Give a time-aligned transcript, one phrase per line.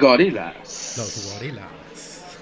[0.00, 0.96] The Gorillaz.
[0.96, 1.66] Los gorilas.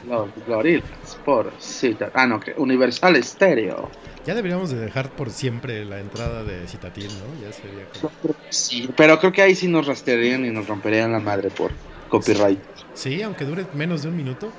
[0.08, 1.16] Los Gorillaz.
[1.24, 2.10] por Cita.
[2.14, 3.90] Ah, no, que Universal Stereo.
[4.24, 7.44] Ya deberíamos de dejar por siempre la entrada de Citatil, ¿no?
[7.44, 8.34] Ya sería como...
[8.50, 11.72] Sí, pero creo que ahí sí nos rastrearían y nos romperían la madre por
[12.08, 12.60] copyright.
[12.94, 14.52] Sí, aunque dure menos de un minuto.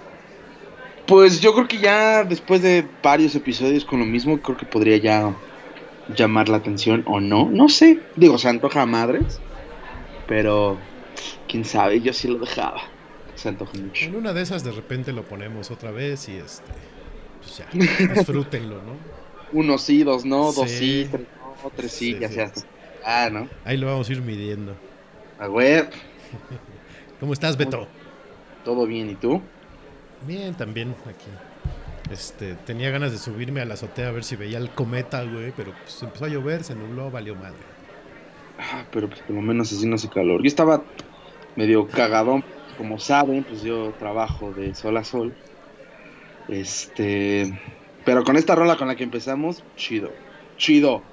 [1.06, 4.98] Pues yo creo que ya después de varios episodios con lo mismo, creo que podría
[4.98, 5.34] ya
[6.16, 7.50] llamar la atención o no.
[7.50, 8.00] No sé.
[8.16, 9.40] Digo, se antoja a madres.
[10.28, 10.78] Pero
[11.48, 12.82] quién sabe, yo sí lo dejaba.
[13.36, 14.06] Se antoja mucho.
[14.06, 16.64] En una de esas de repente lo ponemos otra vez y este...
[17.42, 17.68] Pues ya,
[18.14, 18.94] disfrútenlo, ¿no?
[19.54, 21.04] Uno sí, dos no, dos Sí.
[21.04, 21.28] sí, tres
[21.64, 22.34] no, tres sí, Sí, ya sí.
[22.36, 22.52] sea.
[23.04, 23.48] Ah, ¿no?
[23.64, 24.76] Ahí lo vamos a ir midiendo.
[25.40, 25.90] A ver,
[27.20, 27.88] ¿Cómo estás, Beto?
[28.64, 29.42] todo bien, ¿y tú?
[30.22, 31.28] Bien, también aquí.
[32.12, 35.52] Este, tenía ganas de subirme a la azotea a ver si veía el cometa, güey,
[35.56, 37.58] pero pues empezó a llover, se nubló, valió madre.
[38.58, 40.42] Ah, pero pues por lo menos así no hace calor.
[40.42, 40.84] Yo estaba
[41.60, 42.42] medio cagadón,
[42.78, 45.36] como saben, pues yo trabajo de sol a sol.
[46.48, 47.60] Este,
[48.06, 50.10] pero con esta rola con la que empezamos, chido,
[50.58, 51.04] chido.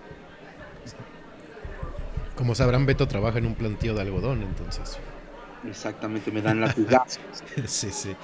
[2.36, 5.00] Como sabrán, Beto trabaja en un plantío de algodón, entonces.
[5.64, 8.16] Exactamente, me dan latigazos, sí, sí.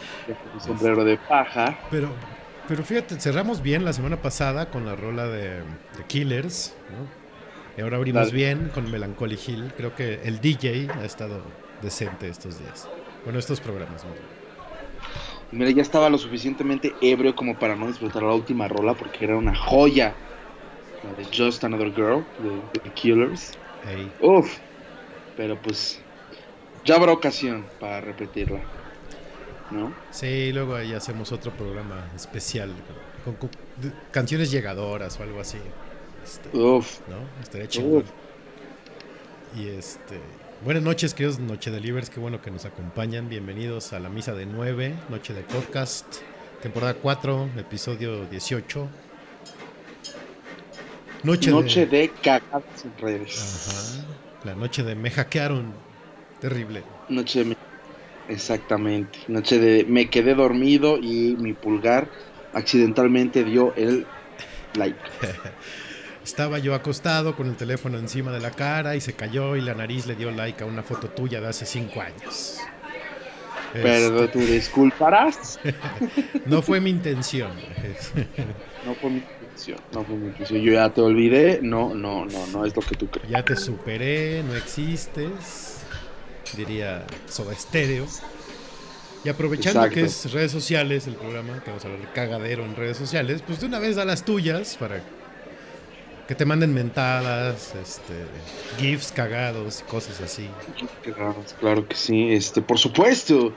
[0.55, 1.77] un sombrero de paja.
[1.91, 2.09] Pero,
[2.69, 5.65] pero fíjate, cerramos bien la semana pasada con la rola de,
[5.97, 7.21] de Killers, ¿no?
[7.77, 8.37] Y ahora abrimos Dale.
[8.37, 9.73] bien con Melancholy Hill.
[9.77, 11.43] Creo que el DJ ha estado
[11.83, 12.89] decente estos días.
[13.25, 14.05] Bueno, estos programas.
[14.05, 14.11] ¿no?
[15.53, 19.37] Mira, ya estaba lo suficientemente ebrio como para no disfrutar la última rola porque era
[19.37, 20.15] una joya.
[21.05, 23.53] La de Just Another Girl, de, The Killers.
[23.87, 24.11] Ey.
[24.21, 24.59] Uf,
[25.37, 26.01] pero pues
[26.85, 28.61] ya habrá ocasión para repetirla,
[29.73, 29.93] ¿no?
[30.13, 32.71] Sí, luego ahí hacemos otro programa especial
[33.25, 33.51] con, con-
[34.13, 35.59] canciones llegadoras o algo así.
[36.25, 37.17] Este, Uf, ¿No?
[37.43, 38.03] Estaría chingón.
[38.03, 38.11] uf.
[39.59, 40.21] Y este.
[40.65, 42.09] Buenas noches, queridos Noche Delivers.
[42.11, 43.29] Qué bueno que nos acompañan.
[43.29, 46.07] Bienvenidos a la misa de 9, Noche de Podcast,
[46.63, 48.89] temporada 4, episodio 18.
[51.25, 51.99] Noche, Noche de.
[51.99, 54.05] de cagadas en redes.
[54.05, 54.45] Ajá.
[54.45, 55.73] La noche de me hackearon.
[56.41, 56.83] Terrible.
[57.09, 57.45] Noche de...
[57.47, 57.57] me-
[58.29, 59.19] Exactamente.
[59.29, 62.09] Noche de me quedé dormido y mi pulgar
[62.53, 64.07] accidentalmente dio el
[64.75, 64.99] like.
[66.25, 69.75] Estaba yo acostado con el teléfono encima de la cara y se cayó y la
[69.75, 72.59] nariz le dio like a una foto tuya de hace 5 años.
[73.73, 75.59] Pero Este, tú disculparás.
[76.47, 77.53] no fue mi intención.
[78.85, 79.79] No fue mi intención.
[79.93, 80.61] No fue mi intención.
[80.61, 81.61] Yo ya te olvidé.
[81.63, 83.29] No, no, no, no es lo que tú crees.
[83.29, 85.83] Ya te superé, no existes,
[86.57, 88.05] diría Soda Stereo.
[89.25, 89.95] Y aprovechando Exacto.
[89.95, 93.41] que es redes sociales el programa, que vamos a hablar de cagadero en redes sociales,
[93.47, 95.01] pues de una vez da las tuyas para
[96.27, 98.15] que te manden mentadas, este,
[98.79, 100.49] GIFs cagados y cosas así.
[101.61, 102.33] Claro, que sí.
[102.33, 103.53] Este, por supuesto.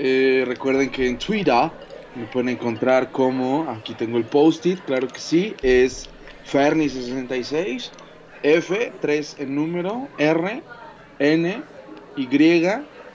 [0.00, 1.70] Eh, recuerden que en Twitter
[2.14, 6.08] me pueden encontrar como aquí tengo el post-it, claro que sí, es
[6.50, 7.90] Ferni66
[8.42, 10.62] F 3 en número R
[11.18, 11.62] N
[12.16, 12.28] Y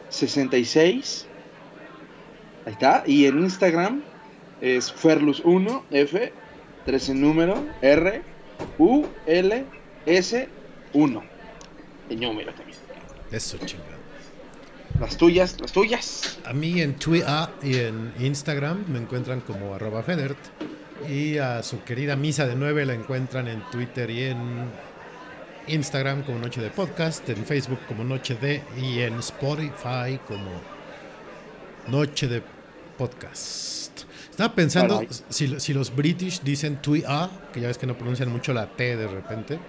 [0.09, 1.27] 66
[2.65, 3.03] Ahí está.
[3.05, 4.03] Y en Instagram
[4.61, 6.33] es Ferlus1 F
[6.85, 8.32] 3 en número R
[8.77, 9.65] U L
[10.05, 10.49] S
[10.93, 11.23] 1
[12.09, 12.77] en número también.
[13.31, 13.93] Eso, chingado.
[14.99, 16.39] Las tuyas, las tuyas.
[16.45, 20.37] A mí en Twitter y en Instagram me encuentran como arroba Federt.
[21.09, 24.69] Y a su querida Misa de 9 la encuentran en Twitter y en
[25.67, 30.51] Instagram como Noche de Podcast, en Facebook como Noche de y en Spotify como
[31.87, 32.43] Noche de
[32.97, 34.03] Podcast.
[34.33, 35.09] Estaba pensando Caray.
[35.29, 38.97] si, si los British dicen Twitter, que ya ves que no pronuncian mucho la T
[38.97, 39.59] de repente,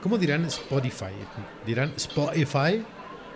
[0.00, 1.10] ¿cómo dirán Spotify?
[1.66, 2.84] ¿Dirán Spotify?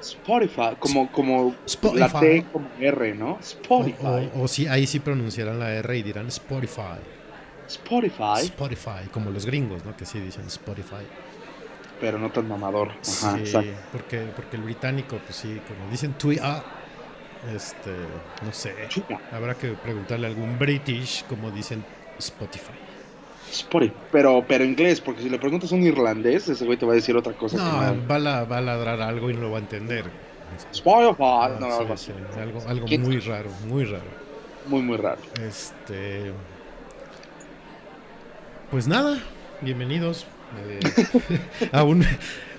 [0.01, 1.99] Spotify, como, como Spotify.
[1.99, 3.37] la T como R, ¿no?
[3.41, 4.31] Spotify.
[4.37, 7.01] O, o si ahí sí pronunciarán la R y dirán Spotify.
[7.67, 9.97] Spotify, Spotify, como los gringos, ¿no?
[9.97, 11.05] Que sí dicen Spotify.
[12.01, 12.91] pero no tan mamador.
[12.91, 16.63] Ajá, sí, porque, porque el británico, pues sí, como dicen Twitter,
[17.55, 17.91] este,
[18.45, 18.75] no sé.
[19.33, 21.85] Habrá que preguntarle a algún British cómo dicen
[22.19, 22.73] Spotify.
[23.51, 23.93] Spotify.
[24.13, 26.97] Pero, pero inglés, porque si le preguntas a un irlandés, ese güey te va a
[26.97, 27.57] decir otra cosa.
[27.57, 28.09] que No, no.
[28.09, 30.05] va la- va a ladrar algo y no lo va a entender.
[30.73, 34.05] Spotify, Ah, no, algo sí, algo algo ¿Quién muy raro, muy raro.
[34.67, 35.21] Muy, muy raro.
[35.41, 36.33] Este.
[38.71, 39.19] Pues nada,
[39.61, 40.27] bienvenidos.
[40.69, 40.81] eh,
[41.73, 42.05] a un,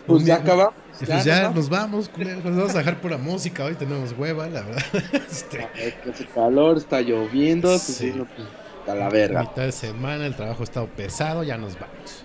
[0.05, 0.73] Pues un- ya acabamos.
[1.05, 3.63] Pues ya nos nos vamos, culeros, nos vamos a dejar pura música.
[3.65, 4.83] Hoy tenemos hueva, la verdad.
[5.29, 5.67] Este,
[6.09, 8.13] Hace calor, está lloviendo, pues, Sí.
[8.15, 8.47] no, pues,
[8.87, 9.41] a la verga.
[9.41, 12.23] mitad de semana, el trabajo ha estado pesado, ya nos vamos.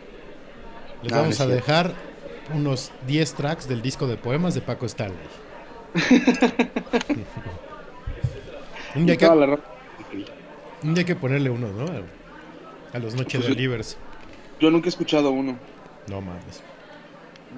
[1.02, 1.92] Les No, no vamos a dejar
[2.54, 5.18] unos 10 tracks del disco de poemas de Paco Stanley.
[8.94, 11.84] Un día que- Un día hay que ponerle uno, ¿no?
[12.92, 13.96] A, los Noche Pues de.
[14.60, 15.56] Yo nunca he escuchado uno.
[16.08, 16.62] No mames.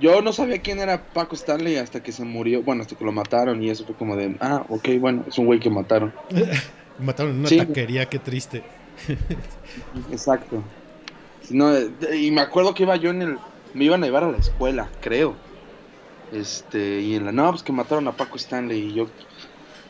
[0.00, 2.62] Yo no sabía quién era Paco Stanley hasta que se murió.
[2.62, 5.46] Bueno, hasta que lo mataron y eso fue como de, ah, ok, bueno, es un
[5.46, 6.12] güey que mataron.
[6.98, 7.56] Mataron en una Sí.
[7.58, 8.62] taquería, qué triste.
[10.10, 10.62] Exacto.
[11.50, 13.38] No, eh, y me acuerdo que iba yo en el.
[13.74, 15.34] Me iban a llevar a la escuela, creo.
[16.32, 17.32] Este, y en la.
[17.32, 18.78] No, pues que mataron a Paco Stanley.
[18.90, 19.08] Y yo.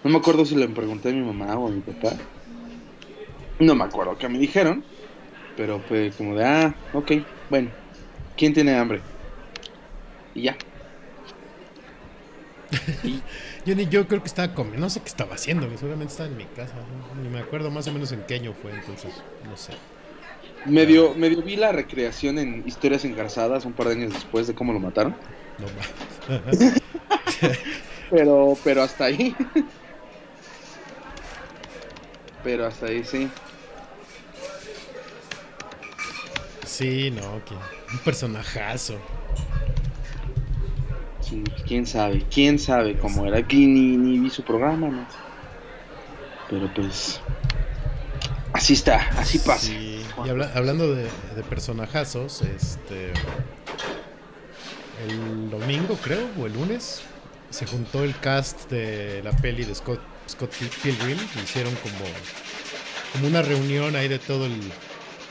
[0.03, 2.17] No me acuerdo si le pregunté a mi mamá o a mi papá.
[3.59, 4.83] No me acuerdo qué me dijeron.
[5.57, 7.13] Pero fue como de, ah, ok,
[7.51, 7.71] bueno.
[8.37, 9.01] ¿Quién tiene hambre?
[10.35, 10.57] Y ya.
[13.03, 13.23] Y-
[13.65, 16.29] Yo, ni, yo creo que estaba comiendo, no sé qué estaba haciendo, que seguramente estaba
[16.29, 16.75] en mi casa.
[16.87, 17.15] ¿no?
[17.23, 19.75] Ni me acuerdo más o menos en qué año fue, entonces, no sé.
[20.65, 24.73] medio, medio vi la recreación en Historias Engarzadas un par de años después de cómo
[24.73, 25.17] lo mataron.
[25.59, 25.93] No mames.
[28.11, 29.35] Pero, pero hasta ahí.
[32.43, 33.35] Pero hasta ahí, sí.
[36.63, 37.55] Sí, no, que
[37.93, 38.99] un personajazo.
[41.35, 43.39] Sí, quién sabe, quién sabe cómo era.
[43.39, 45.07] Aquí ni, ni vi su programa, ¿no?
[46.51, 47.21] Pero pues.
[48.53, 49.67] Así está, así pasa.
[49.67, 53.13] Sí, y habla- hablando de, de personajazos, este.
[55.09, 57.03] El domingo, creo, o el lunes,
[57.51, 61.19] se juntó el cast de la peli de Scott, Scott Pil- Pilgrim.
[61.43, 62.05] Hicieron como,
[63.13, 64.61] como una reunión ahí de todo el,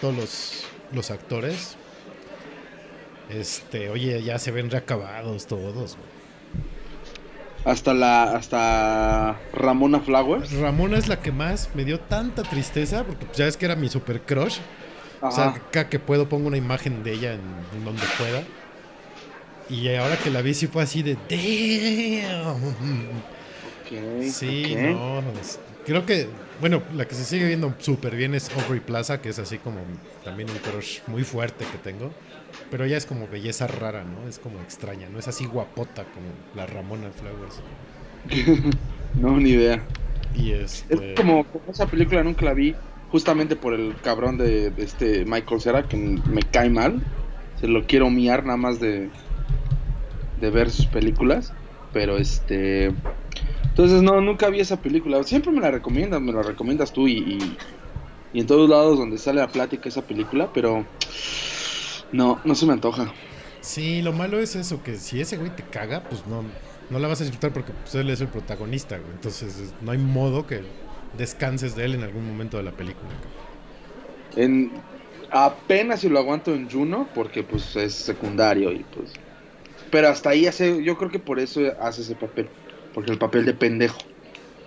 [0.01, 1.77] todos los, los actores.
[3.29, 5.97] Este, oye, ya se ven reacabados todos.
[7.65, 8.35] Hasta la.
[8.35, 10.51] Hasta Ramona Flowers.
[10.53, 13.75] Ramona es la que más me dio tanta tristeza, porque pues, ya es que era
[13.75, 14.57] mi super crush.
[15.21, 15.61] O sea, Ajá.
[15.71, 18.43] cada que puedo pongo una imagen de ella en, donde pueda.
[19.69, 22.73] Y ahora que la vi sí fue así de damn.
[24.29, 25.19] Sí, no.
[25.41, 26.27] es- Creo que,
[26.61, 29.79] bueno, la que se sigue viendo súper bien es Aubrey Plaza, que es así como
[30.23, 32.11] también un crush muy fuerte que tengo.
[32.69, 34.27] Pero ella es como belleza rara, ¿no?
[34.27, 37.63] Es como extraña, no es así guapota como la Ramona Flowers.
[39.13, 39.87] No, ni idea.
[40.33, 41.13] Y Es este.
[41.13, 42.75] como, como esa película nunca la vi.
[43.09, 47.03] Justamente por el cabrón de, de este Michael Cera, que me cae mal.
[47.55, 49.11] Se lo quiero miar nada más de,
[50.37, 51.53] de ver sus películas.
[51.91, 52.95] Pero este.
[53.69, 55.23] Entonces, no, nunca vi esa película.
[55.23, 57.57] Siempre me la recomiendas, me la recomiendas tú y, y,
[58.33, 60.51] y en todos lados donde sale la plática esa película.
[60.53, 60.87] Pero.
[62.13, 63.13] No, no se me antoja.
[63.59, 66.53] Sí, lo malo es eso, que si ese güey te caga, pues no,
[66.89, 69.11] no la vas a disfrutar porque pues, él es el protagonista, güey.
[69.13, 70.65] Entonces es- no hay modo que
[71.13, 73.15] descanses de él en algún momento de la película.
[74.35, 74.87] En,
[75.29, 79.13] apenas si lo aguanto en Juno, porque pues es secundario y pues...
[79.91, 82.53] Pero hasta ahí hace, yo creo que por eso hace ese papel,
[82.93, 83.99] porque el papel de pendejo.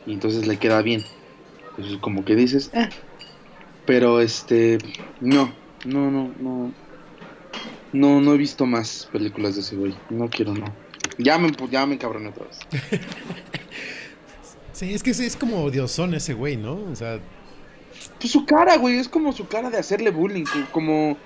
[0.05, 1.05] Y entonces le queda bien.
[1.77, 2.91] Entonces como que dices, eh.
[3.85, 4.79] Pero este,
[5.21, 6.77] no, no, no, no.
[7.93, 9.95] No, no he visto más películas de ese güey.
[10.11, 10.75] No quiero, no.
[11.19, 12.59] Ya me, ya me encabroné otra vez.
[14.73, 16.75] Sí, es que es, es como odiosón ese güey, ¿no?
[16.93, 17.19] O sea,
[18.21, 21.17] Pues su cara, güey, es como su cara de hacerle bullying, co- como,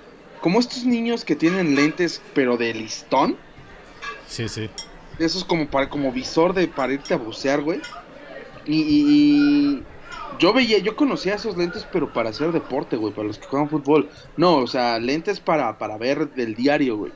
[0.41, 3.37] como estos niños que tienen lentes, pero de listón.
[4.29, 4.71] sí, sí.
[5.19, 7.81] Eso es como para como visor de para irte a bucear, güey.
[8.67, 9.83] Y
[10.41, 13.69] yo veía, yo conocía esos lentes, pero para hacer deporte, güey, para los que juegan
[13.69, 14.09] fútbol.
[14.37, 17.13] No, o sea, lentes para, para ver del diario, güey.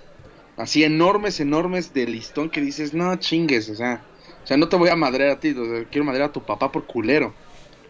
[0.56, 4.04] Así enormes, enormes de listón que dices, no chingues, o sea,
[4.44, 6.42] o sea, no te voy a madrear a ti, o sea, quiero madrear a tu
[6.42, 7.34] papá por culero.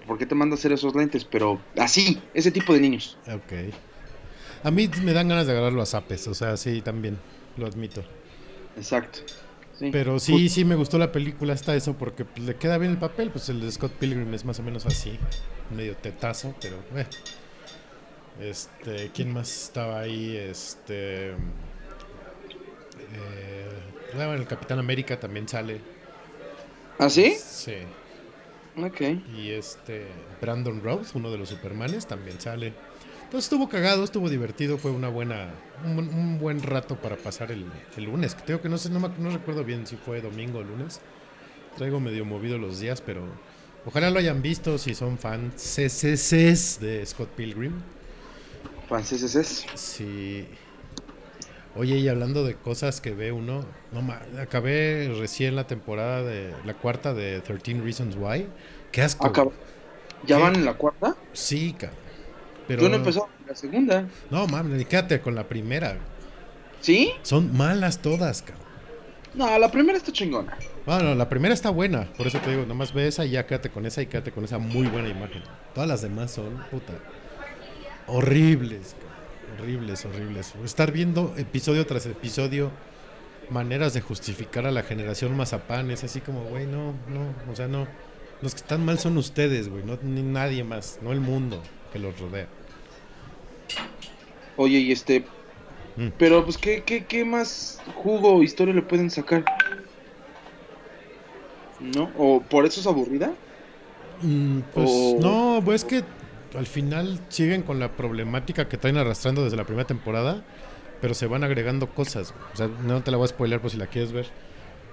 [0.06, 1.24] ¿Por qué te manda a hacer esos lentes?
[1.24, 3.18] Pero así, ese tipo de niños.
[3.26, 3.74] Ok.
[4.62, 7.18] A mí me dan ganas de agarrarlo a zapes, o sea, sí, también,
[7.56, 8.04] lo admito.
[8.76, 9.20] Exacto.
[9.78, 9.90] Sí.
[9.90, 12.98] Pero sí, sí me gustó la película hasta eso porque pues, le queda bien el
[12.98, 15.18] papel, pues el de Scott Pilgrim es más o menos así,
[15.74, 17.08] medio tetazo, pero bueno.
[18.40, 20.36] Este, ¿quién más estaba ahí?
[20.36, 21.34] Este
[23.14, 25.80] eh, bueno, el Capitán América también sale.
[26.98, 27.34] ¿Ah, sí?
[27.38, 27.74] Sí.
[28.76, 29.00] Ok.
[29.36, 30.06] Y este
[30.40, 32.72] Brandon Rhodes, uno de los Supermanes, también sale.
[33.24, 35.54] Entonces estuvo cagado, estuvo divertido, fue una buena,
[35.84, 37.66] un, buen- un buen rato para pasar el,
[37.96, 38.34] el lunes.
[38.34, 41.00] Que tengo que no sé, no, me- no recuerdo bien si fue domingo o lunes.
[41.76, 43.42] Traigo medio movido los días, pero
[43.84, 47.84] ojalá lo hayan visto si son fans CCCs de Scott Pilgrim.
[49.34, 49.66] Es.
[49.74, 50.48] Sí.
[51.74, 56.74] Oye, y hablando de cosas que ve uno, no acabé recién la temporada de la
[56.74, 58.48] cuarta de 13 Reasons Why.
[58.92, 59.50] Qué asco.
[60.22, 60.40] ¿Ya ¿Qué?
[60.40, 61.16] van en la cuarta?
[61.32, 62.03] Sí, cabrón.
[62.66, 63.04] Pero Yo no en
[63.46, 64.08] la segunda.
[64.30, 65.96] No, mames, quédate con la primera.
[66.80, 67.12] ¿Sí?
[67.22, 68.64] Son malas todas, cabrón.
[69.34, 70.56] No, la primera está chingona.
[70.86, 73.70] Bueno, la primera está buena, por eso te digo, nomás ve esa y ya quédate
[73.70, 75.42] con esa y quédate con esa muy buena imagen.
[75.74, 76.92] Todas las demás son, puta,
[78.06, 80.54] horribles, cabrón, horribles, horribles.
[80.64, 82.70] Estar viendo episodio tras episodio
[83.50, 87.66] maneras de justificar a la generación mazapán es así como, güey, no, no, o sea,
[87.66, 87.88] no.
[88.40, 91.60] Los que están mal son ustedes, güey, no ni nadie más, no el mundo
[91.94, 92.48] que los rodea.
[94.56, 95.24] Oye, y este.
[95.96, 96.08] Mm.
[96.18, 99.44] Pero, pues, ¿qué, qué, ¿qué más jugo o historia le pueden sacar?
[101.80, 102.10] ¿No?
[102.16, 103.32] ¿O por eso es aburrida?
[104.22, 106.04] Mm, pues O- no, pues es que
[106.58, 110.44] al final siguen con la problemática que traen arrastrando desde la primera temporada,
[111.00, 112.34] pero se van agregando cosas.
[112.52, 114.26] O sea, no te la voy a spoiler por si la quieres ver,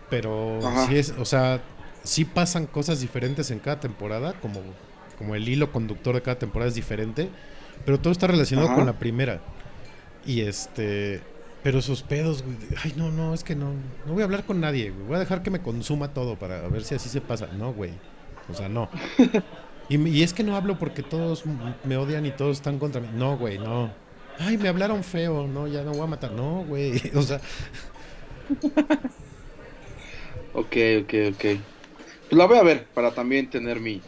[0.09, 0.87] pero Ajá.
[0.87, 1.61] sí es, o sea,
[2.03, 4.61] sí pasan cosas diferentes en cada temporada, como,
[5.21, 7.29] como el hilo conductor de cada temporada es diferente,
[7.85, 8.77] pero todo está relacionado Ajá.
[8.77, 9.39] con la primera.
[10.25, 11.21] Y este,
[11.61, 13.73] pero sus pedos, güey, ay no, no, es que no,
[14.07, 15.05] no voy a hablar con nadie, güey.
[15.05, 17.47] voy a dejar que me consuma todo para ver si así se pasa.
[17.55, 17.91] No, güey.
[18.49, 18.89] O sea, no.
[19.89, 21.43] Y, y es que no hablo porque todos
[21.83, 23.09] me odian y todos están contra mí.
[23.13, 23.91] No, güey, no.
[24.39, 26.31] Ay, me hablaron feo, no, ya no voy a matar.
[26.31, 26.99] No, güey.
[27.15, 27.39] O sea,
[30.53, 31.45] Ok, ok, ok.
[32.29, 34.01] Pues la voy a ver para también tener mi,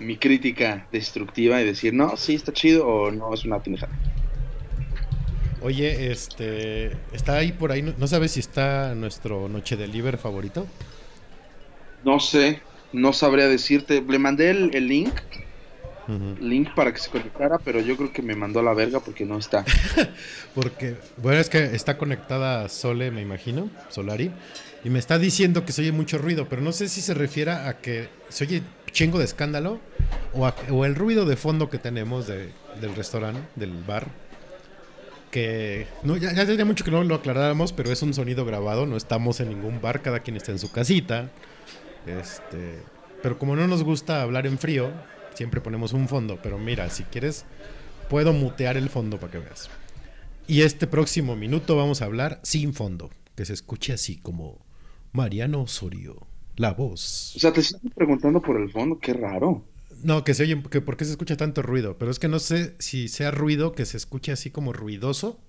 [0.00, 3.92] mi crítica destructiva y decir, no, sí está chido o no, es una pendejada.
[5.62, 10.66] oye, este, está ahí por ahí, no, sabes si está nuestro Noche Deliver favorito.
[12.04, 12.60] No sé,
[12.92, 14.02] no sabría decirte.
[14.02, 15.12] Le mandé el, el link,
[16.40, 19.24] link para que se conectara, pero yo creo que me mandó a la verga porque
[19.24, 19.64] no está.
[20.54, 24.32] Porque, bueno, es que está conectada Sole, me imagino, Solari,
[24.82, 27.52] y me está diciendo que se oye mucho ruido, pero no sé si se refiere
[27.52, 29.80] a que se oye chingo de escándalo
[30.34, 34.08] o, el ruido de fondo que tenemos de- del restaurante, del bar.
[35.30, 38.96] Que no, ya, ya mucho que no lo aclaráramos, pero es un sonido grabado, no
[38.96, 41.30] estamos en ningún bar, cada quien está en su casita.
[42.06, 42.80] Este,
[43.22, 44.90] pero como no nos gusta hablar en frío,
[45.34, 46.40] siempre ponemos un fondo.
[46.42, 47.44] Pero mira, si quieres,
[48.08, 49.70] puedo mutear el fondo para que veas.
[50.48, 54.58] Y este próximo minuto vamos a hablar sin fondo, que se escuche así como
[55.12, 56.26] Mariano Osorio,
[56.56, 57.34] la voz.
[57.36, 59.64] O sea, te estoy preguntando por el fondo, qué raro.
[60.02, 62.38] No, que se oye, que por qué se escucha tanto ruido, pero es que no
[62.38, 65.40] sé si sea ruido que se escuche así como ruidoso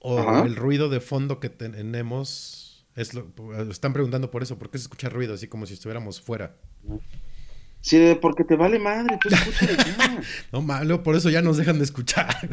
[0.00, 0.42] o Ajá.
[0.44, 3.26] el ruido de fondo que tenemos es lo
[3.70, 6.56] están preguntando por eso, por qué se escucha ruido así como si estuviéramos fuera.
[7.86, 10.22] Sí, porque te vale madre, tú escúchale ya.
[10.52, 12.34] No malo, por eso ya nos dejan de escuchar.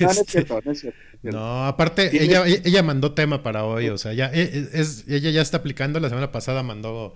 [0.00, 0.60] No, no es Este, no es cierto.
[0.64, 0.98] no es cierto.
[1.22, 5.42] No, aparte, ella, ella mandó tema para hoy, o sea, ya e- es, ella ya
[5.42, 6.00] está aplicando.
[6.00, 7.14] La semana pasada mandó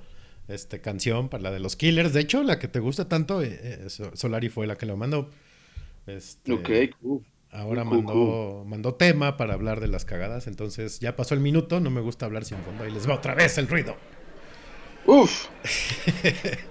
[0.49, 2.13] este canción para la de los Killers.
[2.13, 4.97] De hecho, la que te gusta tanto, eh, eh, So- Solari fue la que lo
[4.97, 5.31] mandó.
[6.07, 6.71] Este, Ok,
[7.01, 7.25] cool.
[7.51, 10.47] Ahora cool, mandó, mandó tema para hablar de las cagadas.
[10.47, 12.87] Entonces ya pasó el minuto, no me gusta hablar sin fondo.
[12.87, 13.97] Y les va otra vez el ruido.
[15.07, 15.47] Uf,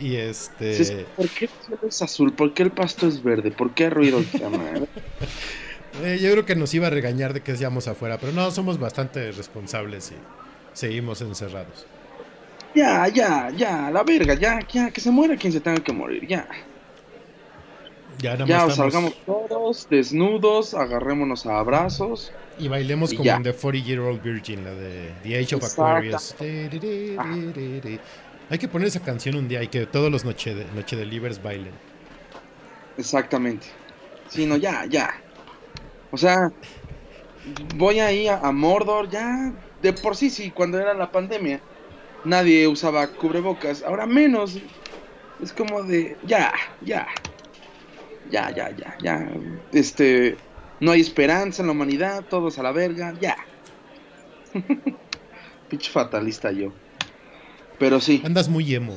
[0.00, 1.06] Y este.
[1.14, 2.32] ¿por qué el cielo es azul?
[2.32, 3.50] ¿Por qué el pasto es verde?
[3.50, 4.86] ¿Por qué ruido esta madre?
[6.02, 8.78] eh, yo creo que nos iba a regañar de que seamos afuera, pero no, somos
[8.78, 10.14] bastante responsables y
[10.72, 11.86] seguimos encerrados.
[12.74, 16.26] Ya, ya, ya, la verga, ya, ya, que se muera quien se tenga que morir,
[16.26, 16.48] ya.
[18.20, 22.32] Ya nada Ya, más estamos- salgamos todos desnudos, agarrémonos a abrazos.
[22.58, 23.36] Y bailemos Y como ya.
[23.36, 25.84] en The 40 Year Old Virgin, la de The Age of Exacto.
[25.86, 26.34] Aquarius.
[28.50, 31.06] Hay que poner esa canción un día y que todos los Noche de, noche de
[31.06, 31.72] Livers bailen.
[32.98, 33.66] Exactamente.
[34.28, 35.14] Sí, no, ya, ya.
[36.10, 36.50] O sea,
[37.76, 39.52] voy ahí a, a Mordor, ya.
[39.80, 41.60] De por sí, sí, cuando era la pandemia,
[42.24, 43.82] nadie usaba cubrebocas.
[43.82, 44.58] Ahora menos.
[45.42, 46.52] Es como de, ya,
[46.82, 47.06] ya.
[48.30, 49.28] Ya, ya, ya, ya.
[49.72, 50.36] Este,
[50.80, 53.36] no hay esperanza en la humanidad, todos a la verga, ya.
[55.68, 56.72] Pinche fatalista yo.
[57.78, 58.96] Pero sí, Andas muy emo.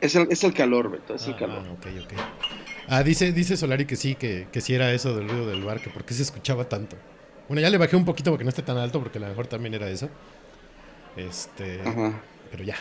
[0.00, 1.68] es el, es el calor, Beto, es el Ah, calor.
[1.68, 2.12] ok, ok.
[2.88, 5.80] Ah, dice, dice Solari que sí, que, que sí era eso del ruido del bar,
[5.80, 6.96] que por qué se escuchaba tanto.
[7.48, 9.46] Bueno, ya le bajé un poquito porque no esté tan alto, porque a lo mejor
[9.46, 10.08] también era eso.
[11.16, 11.80] Este.
[11.84, 12.20] Ajá.
[12.50, 12.76] Pero ya.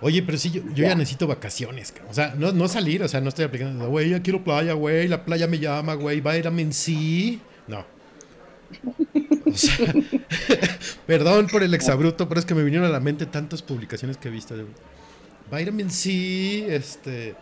[0.00, 0.88] Oye, pero sí, yo, yo ya.
[0.90, 0.94] Ya.
[0.94, 1.92] necesito vacaciones.
[1.92, 2.10] cabrón.
[2.10, 5.08] O sea, no, no salir, o sea, no estoy aplicando, güey, ya quiero playa, güey,
[5.08, 7.38] la playa me llama, güey, vitamin C.
[7.66, 7.84] No.
[9.46, 9.94] O sea,
[11.06, 14.28] perdón por el exabruto, pero es que me vinieron a la mente tantas publicaciones que
[14.28, 14.56] he visto.
[14.56, 14.66] de
[15.50, 17.34] Vitamin C, este.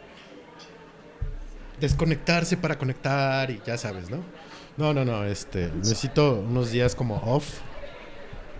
[1.80, 4.22] Desconectarse para conectar y ya sabes, ¿no?
[4.76, 5.70] No, no, no, este.
[5.74, 7.58] Necesito unos días como off.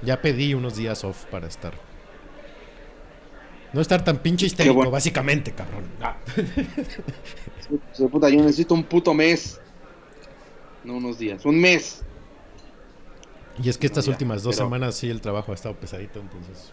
[0.02, 1.85] Ya pedí unos días off para estar.
[3.76, 4.90] No estar tan pinche histérico, bueno.
[4.90, 5.84] básicamente, cabrón.
[6.00, 6.16] Ah.
[7.94, 9.60] Sí, de puta, yo necesito un puto mes.
[10.82, 12.02] No unos días, un mes.
[13.62, 16.20] Y es que estas Ya, últimas dos pero- semanas sí el trabajo ha estado pesadito,
[16.20, 16.72] entonces.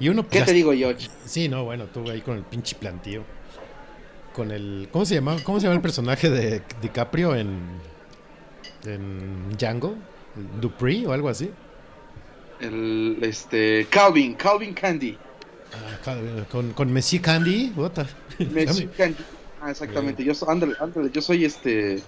[0.00, 0.88] Y uno ¿Qué ya- te digo yo?
[1.24, 3.22] Sí, no, bueno, tú ahí con el pinche plantío.
[4.34, 4.88] Con el.
[4.90, 5.36] ¿Cómo se llama?
[5.44, 7.60] ¿Cómo se llama el personaje de DiCaprio en.
[8.84, 9.94] en Django?
[10.60, 11.50] ¿Dupree o algo así?
[12.60, 15.16] El, este, Calvin, Calvin Candy.
[16.50, 18.06] Con, con Messi Candy, bota.
[18.38, 19.22] Messi Candy.
[19.60, 20.22] Ah, exactamente.
[20.24, 22.02] Yo, so- ándale, ándale, yo soy este.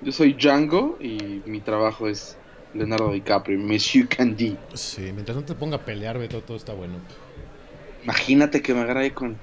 [0.00, 2.36] Yo soy Django y mi trabajo es
[2.74, 4.56] Leonardo DiCaprio, Monsieur Candy.
[4.74, 6.94] Sí, mientras no te ponga a pelear, Beto, todo está bueno.
[8.02, 9.36] Imagínate que me agarre con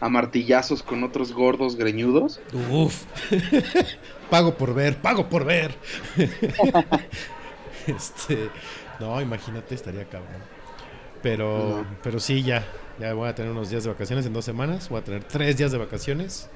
[0.00, 2.40] a martillazos con otros gordos greñudos.
[2.70, 3.04] Uf.
[4.30, 5.74] pago por ver, pago por ver.
[7.86, 8.48] este,
[8.98, 10.40] no, imagínate, estaría cabrón.
[11.22, 11.86] Pero, No.
[12.02, 12.64] pero sí, ya,
[12.98, 14.88] ya voy a tener unos días de vacaciones en dos semanas.
[14.88, 16.48] Voy a tener tres días de vacaciones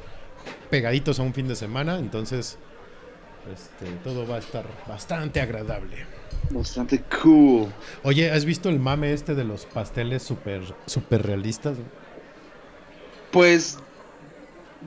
[0.70, 1.98] pegaditos a un fin de semana.
[1.98, 2.58] Entonces,
[3.52, 6.06] este, todo va a estar bastante agradable.
[6.50, 7.68] Bastante cool.
[8.02, 11.76] Oye, ¿has visto el mame este de los pasteles super, super realistas?
[13.30, 13.78] Pues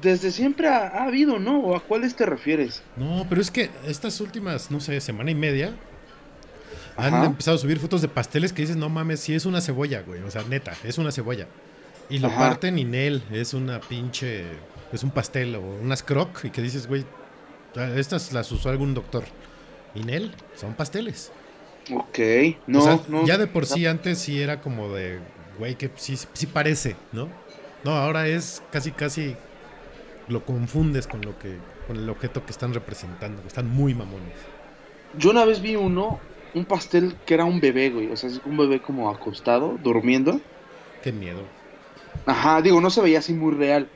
[0.01, 1.59] desde siempre ha, ha habido, ¿no?
[1.59, 2.81] ¿O a cuáles te refieres?
[2.95, 5.73] No, pero es que estas últimas, no sé, semana y media
[6.97, 7.25] han Ajá.
[7.25, 10.21] empezado a subir fotos de pasteles que dices, no mames, sí es una cebolla, güey.
[10.23, 11.47] O sea, neta, es una cebolla.
[12.09, 12.39] Y lo Ajá.
[12.39, 14.45] parten y Nel es una pinche,
[14.91, 17.05] es un pastel o unas croc y que dices, güey,
[17.95, 19.23] estas las usó algún doctor.
[19.93, 21.31] Y Nel son pasteles.
[21.93, 22.19] Ok.
[22.67, 23.25] No, o sea, no.
[23.25, 25.19] ya de por sí antes sí era como de,
[25.57, 27.29] güey, que sí, sí parece, ¿no?
[27.83, 29.35] No, ahora es casi, casi
[30.27, 31.57] lo confundes con lo que,
[31.87, 33.41] con el objeto que están representando.
[33.45, 34.35] Están muy mamones.
[35.17, 36.19] Yo una vez vi uno,
[36.57, 38.11] un pastel que era un bebé, güey.
[38.11, 40.39] O sea, es un bebé como acostado, durmiendo.
[41.03, 41.41] Qué miedo.
[42.25, 43.87] Ajá, digo, no se veía así muy real.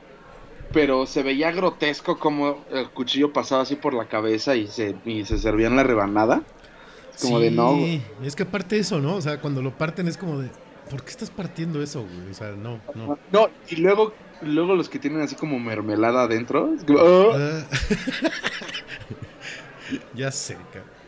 [0.72, 5.24] Pero se veía grotesco como el cuchillo pasaba así por la cabeza y se, y
[5.26, 6.42] se servían la rebanada.
[7.14, 8.00] Es como de no, güey.
[8.24, 9.16] Es que aparte eso, ¿no?
[9.16, 10.48] O sea, cuando lo parten es como de,
[10.90, 12.30] ¿por qué estás partiendo eso, güey?
[12.30, 13.18] O sea, no, no.
[13.30, 16.72] No, y luego, luego los que tienen así como mermelada adentro.
[16.74, 17.34] Es como, "Ah".
[17.34, 17.64] Ah.
[20.14, 21.01] ya sé, cabrón.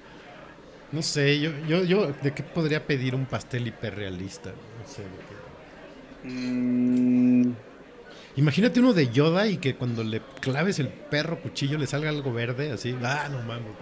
[0.94, 4.54] No sé, yo, yo, yo, ¿de qué podría pedir un pastel hiperrealista?
[4.76, 5.36] No sé, de qué.
[6.24, 7.54] Mm,
[8.36, 12.32] Imagínate uno de Yoda y que cuando le claves el perro cuchillo le salga algo
[12.32, 12.98] verde, así.
[13.02, 13.76] Ah, no mames.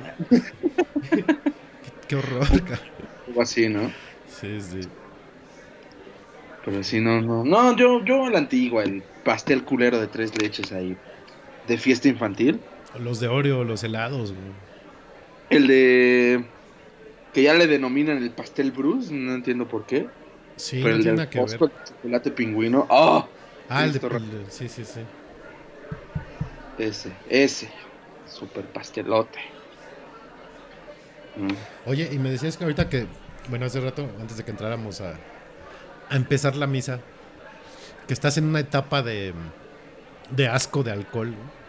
[1.12, 1.24] qué,
[2.08, 2.88] qué horror, cabrón.
[3.26, 3.96] algo así, ¿no?
[4.26, 4.90] Sí, sí.
[6.64, 7.44] Pero sí, no, no.
[7.44, 11.02] No, yo, yo la antigua, el pastel culero de tres leches ahí.
[11.62, 12.68] De fiesta infantil.
[12.94, 14.62] Los de Oreo, los helados, güey.
[15.48, 16.52] El de.
[17.32, 20.08] Que ya le denominan el pastel Bruce, no entiendo por qué.
[20.56, 21.58] Sí, pero no el tiene que ver.
[21.58, 22.86] Chocolate pingüino.
[22.90, 23.26] ¡Ah!
[23.68, 24.00] Ah, el de...
[24.00, 25.00] Cristo el de- Sí, sí, sí.
[26.78, 27.70] Ese, ese.
[28.26, 29.38] Super pastelote.
[31.36, 31.88] Mm.
[31.88, 33.06] Oye, y me decías que ahorita que,
[33.48, 35.14] bueno, hace rato, antes de que entráramos a,
[36.10, 37.00] a empezar la misa,
[38.06, 39.32] que estás en una etapa de,
[40.30, 41.61] de asco de alcohol, ¿no?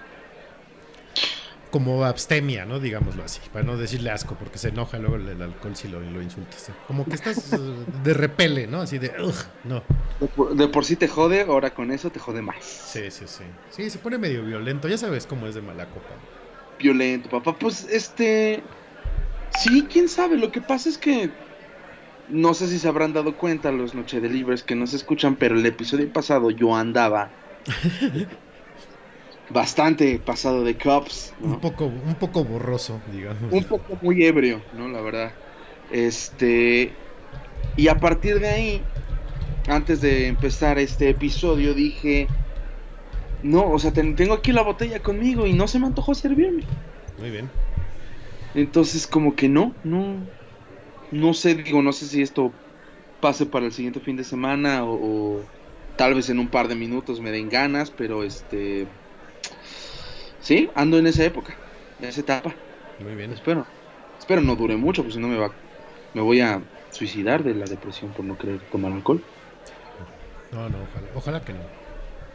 [1.74, 2.80] Como abstemia, ¿no?
[2.80, 6.00] Digámoslo así, para no decirle asco, porque se enoja luego el, el alcohol si lo,
[6.00, 6.70] lo insultas.
[6.70, 6.74] ¿eh?
[6.88, 7.58] Como que estás eh,
[8.04, 8.82] de repele, ¿no?
[8.82, 9.34] Así de, "Ugh",
[9.64, 9.82] no.
[10.20, 12.64] De por, de por sí te jode, ahora con eso te jode más.
[12.64, 13.44] Sí, sí, sí.
[13.72, 16.14] Sí, se pone medio violento, ya sabes cómo es de mala copa.
[16.78, 17.58] Violento, papá.
[17.58, 18.62] Pues este.
[19.58, 20.38] Sí, quién sabe.
[20.38, 21.28] Lo que pasa es que.
[22.30, 25.36] No sé si se habrán dado cuenta los Noche de Libres que no se escuchan,
[25.38, 27.32] pero el episodio pasado yo andaba.
[29.54, 31.56] bastante pasado de cops, ¿no?
[31.56, 33.54] Un poco, un poco borroso, digamos.
[33.54, 34.88] un poco muy ebrio, ¿no?
[34.90, 35.34] La verdad.
[35.90, 37.04] Este.
[37.76, 38.92] Y a partir de ahí,
[39.68, 42.30] antes de empezar este episodio, dije.
[43.54, 46.72] No, o sea, ten- tengo aquí la botella conmigo y no se me antojó servirme.
[47.18, 47.50] Muy bien.
[48.54, 50.30] Entonces, como que no, no.
[51.12, 52.62] No sé, digo, no sé si esto
[53.22, 55.52] pase para el siguiente fin de semana o, o
[55.98, 58.90] tal vez en un par de minutos me den ganas, pero este.
[60.44, 61.56] Sí, ando en esa época,
[62.00, 62.54] en esa etapa.
[63.00, 63.32] Muy bien.
[63.32, 63.66] Espero.
[64.20, 65.52] Espero no dure mucho, pues si no me va.
[66.14, 69.24] Me voy a suicidar de la depresión por no querer tomar alcohol.
[70.52, 71.60] No, no, ojalá, ojalá que no.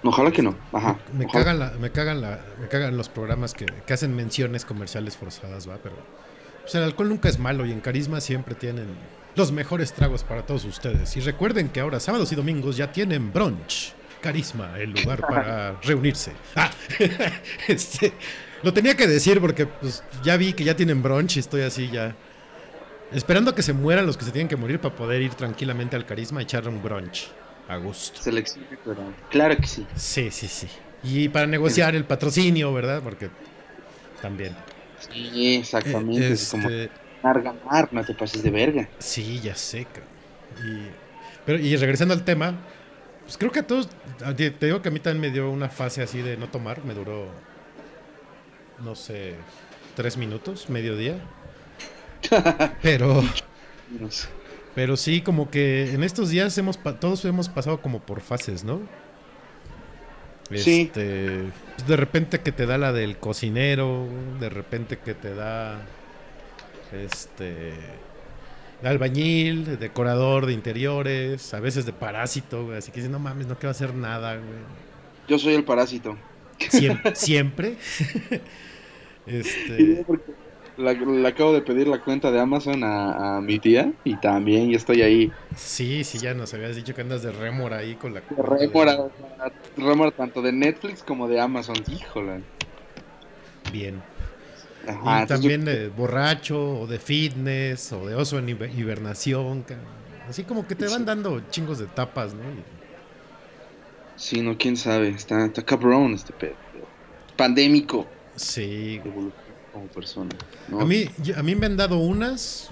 [0.03, 0.57] Ojalá que no.
[0.73, 0.99] Ajá.
[1.13, 5.17] Me cagan, la, me, cagan la, me cagan los programas que, que hacen menciones comerciales
[5.17, 5.77] forzadas, ¿va?
[5.83, 5.97] Pero
[6.63, 8.87] pues, el alcohol nunca es malo y en Carisma siempre tienen
[9.35, 11.15] los mejores tragos para todos ustedes.
[11.17, 13.95] Y recuerden que ahora sábados y domingos ya tienen brunch.
[14.21, 16.33] Carisma, el lugar para reunirse.
[16.57, 16.71] Ah,
[17.69, 18.13] este,
[18.63, 21.89] lo tenía que decir porque pues, ya vi que ya tienen brunch y estoy así
[21.91, 22.15] ya
[23.13, 25.97] esperando a que se mueran los que se tienen que morir para poder ir tranquilamente
[25.97, 27.31] al Carisma y echar un brunch
[27.69, 28.21] a gusto.
[28.21, 29.87] Se le exige, pero claro que sí.
[29.95, 30.69] Sí, sí, sí.
[31.03, 33.03] Y para negociar el patrocinio, ¿verdad?
[33.03, 33.31] Porque
[34.21, 34.55] también.
[34.99, 36.29] Sí, exactamente.
[36.29, 36.91] Eh, es como este,
[37.23, 38.89] ganar, no te pases de verga.
[38.99, 39.87] Sí, ya sé.
[40.65, 40.89] Y,
[41.47, 42.59] pero, y regresando al tema,
[43.29, 43.91] pues creo que a todos,
[44.39, 46.95] te digo que a mí también me dio una fase así de no tomar, me
[46.95, 47.27] duró,
[48.83, 49.35] no sé,
[49.95, 51.21] tres minutos, mediodía.
[52.83, 53.23] Pero,
[54.75, 58.81] pero sí, como que en estos días hemos, todos hemos pasado como por fases, ¿no?
[60.55, 60.91] Sí.
[60.95, 61.43] Este,
[61.87, 64.09] de repente que te da la del cocinero,
[64.41, 65.83] de repente que te da
[66.93, 67.75] este
[68.83, 73.19] de albañil, de decorador de interiores, a veces de parásito, güey, así que dices, no
[73.19, 74.49] mames, no quiero hacer nada, güey.
[75.29, 76.17] Yo soy el parásito.
[76.59, 77.77] Siem- siempre.
[79.27, 80.05] este,
[80.77, 84.73] la- le acabo de pedir la cuenta de Amazon a, a mi tía y también
[84.75, 85.33] estoy ahí.
[85.57, 88.59] sí, sí, ya nos habías dicho que andas de rémora ahí con la cuenta de-
[89.77, 91.77] rémora tanto de Netflix como de Amazon.
[91.89, 92.41] Híjole.
[93.73, 94.03] Bien.
[94.87, 99.65] Ajá, y también de borracho, o de fitness, o de oso en hiber- hibernación.
[100.29, 101.05] Así como que te van Sí.
[101.05, 102.43] dando chingos de tapas, ¿no?
[104.17, 105.09] Sí, no, quién sabe.
[105.11, 106.55] Está, está cabrón este pedo.
[107.37, 108.07] Pandémico.
[108.37, 109.01] Sí.
[109.73, 110.31] Como persona.
[110.69, 110.81] ¿no?
[110.81, 112.71] A mí, a mí me han dado unas,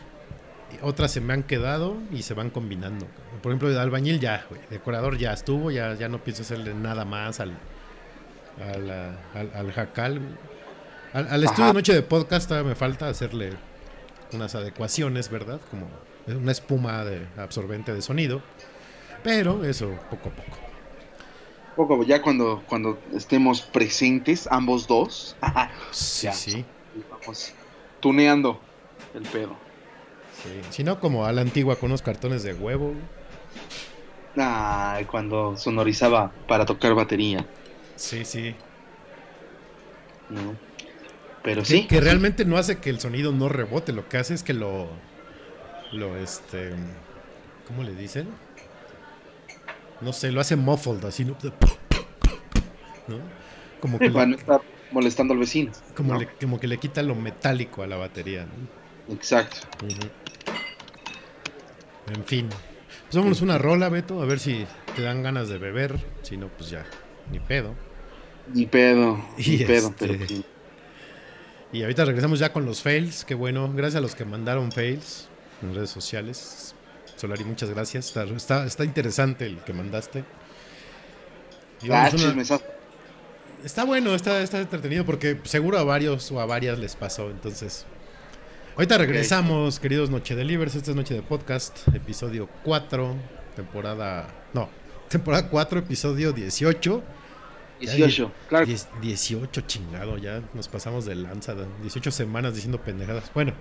[0.83, 3.07] otras se me han quedado y se van combinando.
[3.43, 4.61] Por ejemplo, de albañil ya, güey.
[4.71, 7.53] Decorador ya estuvo, ya, ya no pienso hacerle nada más al,
[8.61, 10.19] al, al jacal.
[10.19, 10.56] güey.
[11.17, 13.53] Al, al estudio noche de podcast todavía me falta hacerle
[14.33, 15.61] unas adecuaciones, ¿verdad?
[15.71, 15.87] Como
[16.27, 18.43] una espuma de absorbente de sonido.
[19.25, 20.59] Pero eso poco a poco.
[21.75, 25.37] Poco, ya cuando, cuando estemos presentes, ambos dos,
[25.91, 26.33] Sí, Ya.
[26.35, 26.65] sí.
[27.11, 27.53] vamos
[28.01, 28.61] tuneando
[29.15, 29.57] el pedo.
[30.43, 30.61] sí.
[30.71, 32.93] Si no, como a la antigua con unos cartones de huevo.
[34.37, 37.47] Ay, cuando sonorizaba para tocar batería,
[37.97, 38.55] Sí, sí.
[40.29, 40.66] ¿no?
[41.47, 41.87] Pero Que- sí.
[41.87, 44.89] Que, realmente no hace que el sonido no rebote, lo que hace es que lo.
[45.93, 46.73] Lo este.
[47.69, 48.27] ¿Cómo le dicen?
[50.01, 51.37] No sé, lo hace muffled, así, ¿no?
[53.07, 53.19] ¿No?
[53.81, 55.71] Como que, Para no le, estar molestando al vecino.
[55.95, 56.19] como, ¿no?
[56.19, 58.45] le, como que le quita lo metálico a la batería.
[59.09, 59.15] ¿no?
[59.15, 59.59] Exacto.
[62.13, 62.49] En fin.
[62.49, 65.97] Pues vámonos una rola, Beto, a ver si te dan ganas de beber.
[66.23, 66.85] Si no, pues ya,
[67.31, 67.75] ni pedo.
[68.53, 70.45] Ni pedo, ni pedo, este- pero sí.
[71.77, 73.27] Y ahorita regresamos ya con los fails.
[73.27, 73.71] Qué bueno.
[73.75, 75.29] Gracias a los que mandaron fails
[75.61, 76.75] en redes sociales.
[77.17, 78.07] Solari, muchas gracias.
[78.07, 80.25] Está, está, está interesante el que mandaste.
[81.83, 82.61] Y Ah, una-.
[83.63, 87.31] Está bueno, está, está entretenido porque seguro a varios o a varias les pasó.
[87.31, 87.85] Entonces,
[88.77, 90.77] ahorita regresamos, queridos Noche Delivers.
[90.77, 93.15] Esta es Noche de Podcast, episodio 4,
[93.55, 94.29] temporada.
[94.55, 94.71] No,
[95.11, 97.03] temporada 4, episodio 18.
[97.81, 98.67] 18, claro.
[98.67, 101.55] Diez- 18, chingado, ya nos pasamos de lanza.
[101.83, 103.31] 18 semanas diciendo pendejadas.
[103.35, 103.53] Bueno,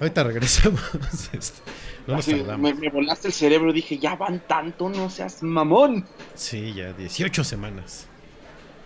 [0.00, 0.80] ahorita regresamos.
[1.32, 1.58] este,
[2.06, 2.60] no nos Así, tardamos.
[2.60, 6.06] me, me volaste el cerebro, dije, ya van tanto, no seas mamón.
[6.34, 8.06] Sí, ya 18 semanas.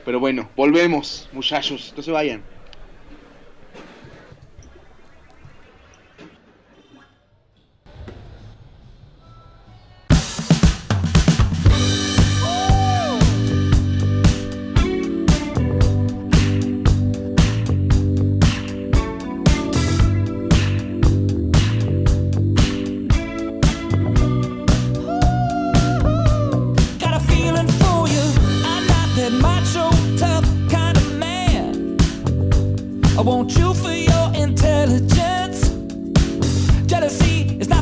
[0.04, 2.42] Pero bueno, volvemos, muchachos, no se vayan.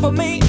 [0.08, 0.47] For me.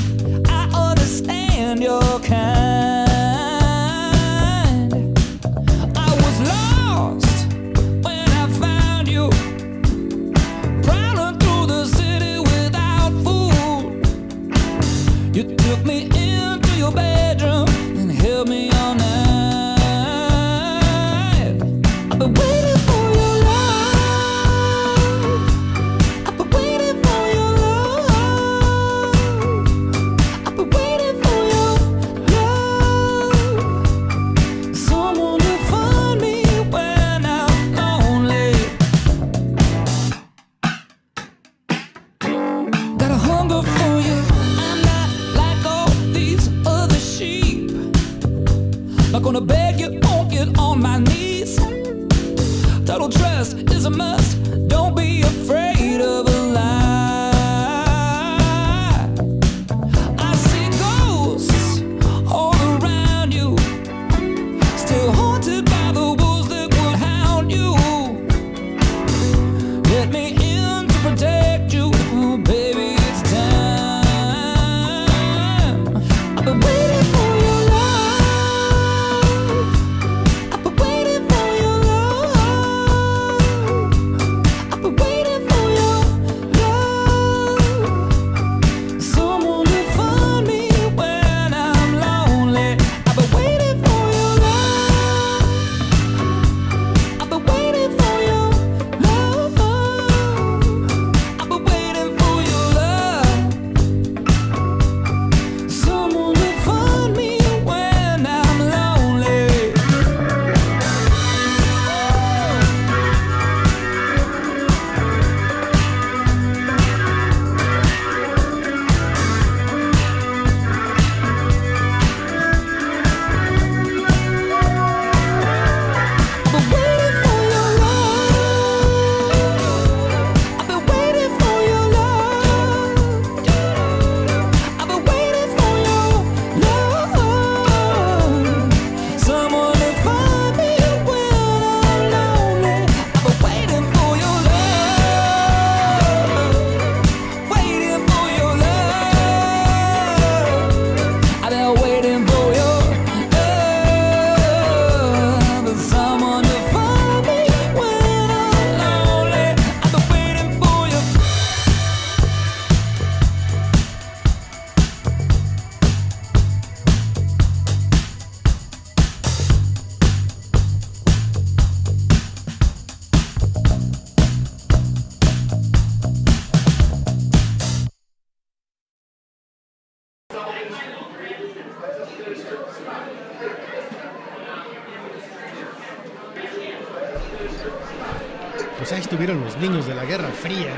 [190.41, 190.73] Fría.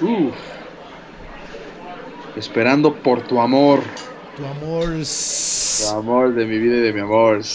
[0.00, 0.34] Uf.
[2.36, 3.80] Esperando por tu amor.
[4.36, 4.88] Tu amor.
[4.88, 7.40] Tu amor de mi vida y de mi amor.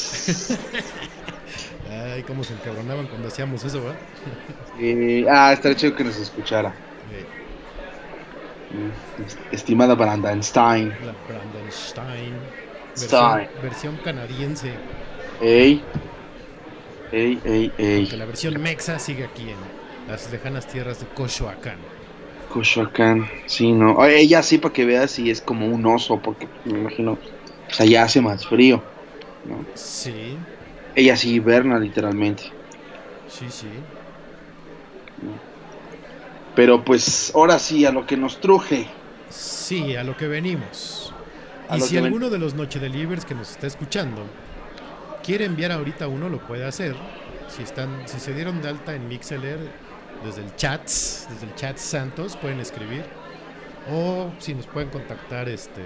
[1.89, 3.95] Ay, cómo se encabronaban cuando hacíamos eso, ¿va?
[4.81, 6.69] Y- ah, estaría chido que nos escuchara.
[7.11, 7.25] Eh,
[8.71, 8.89] Mm,
[9.53, 10.89] Estimada Brandenstein.
[10.89, 12.33] La Brandenstein.
[12.97, 13.37] Stein.
[13.37, 14.73] Versión, versión canadiense.
[15.39, 15.81] Ey.
[17.11, 18.07] Ey, ey, ey.
[18.07, 19.55] la versión mexa sigue aquí en
[20.07, 21.77] las lejanas tierras de Cochoacán.
[22.49, 23.29] Cochoacán.
[23.45, 24.03] Sí, no.
[24.05, 27.13] Ella sí, para que veas si es como un oso, porque me imagino.
[27.13, 28.83] O sea, ya hace más frío.
[29.43, 29.65] ¿no?
[29.75, 30.37] Sí,
[30.95, 32.43] Ella sí hiberna, literalmente.
[33.27, 33.67] sí, sí.
[36.55, 38.87] Pero pues, ahora sí, a lo que nos truje.
[39.29, 41.13] Sí, a lo que venimos.
[41.67, 44.21] A y si ven- alguno de los Noche Delivers que nos está escuchando
[45.23, 46.95] quiere enviar ahorita uno, lo puede hacer.
[47.47, 49.57] Si están, si se dieron de alta en Mixeler
[50.23, 53.03] desde el chat, desde el chat Santos, pueden escribir.
[53.91, 55.83] O si nos pueden contactar este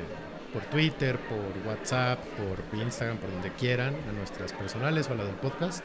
[0.53, 5.25] por Twitter, por WhatsApp, por Instagram, por donde quieran, a nuestras personales o a la
[5.25, 5.83] del podcast.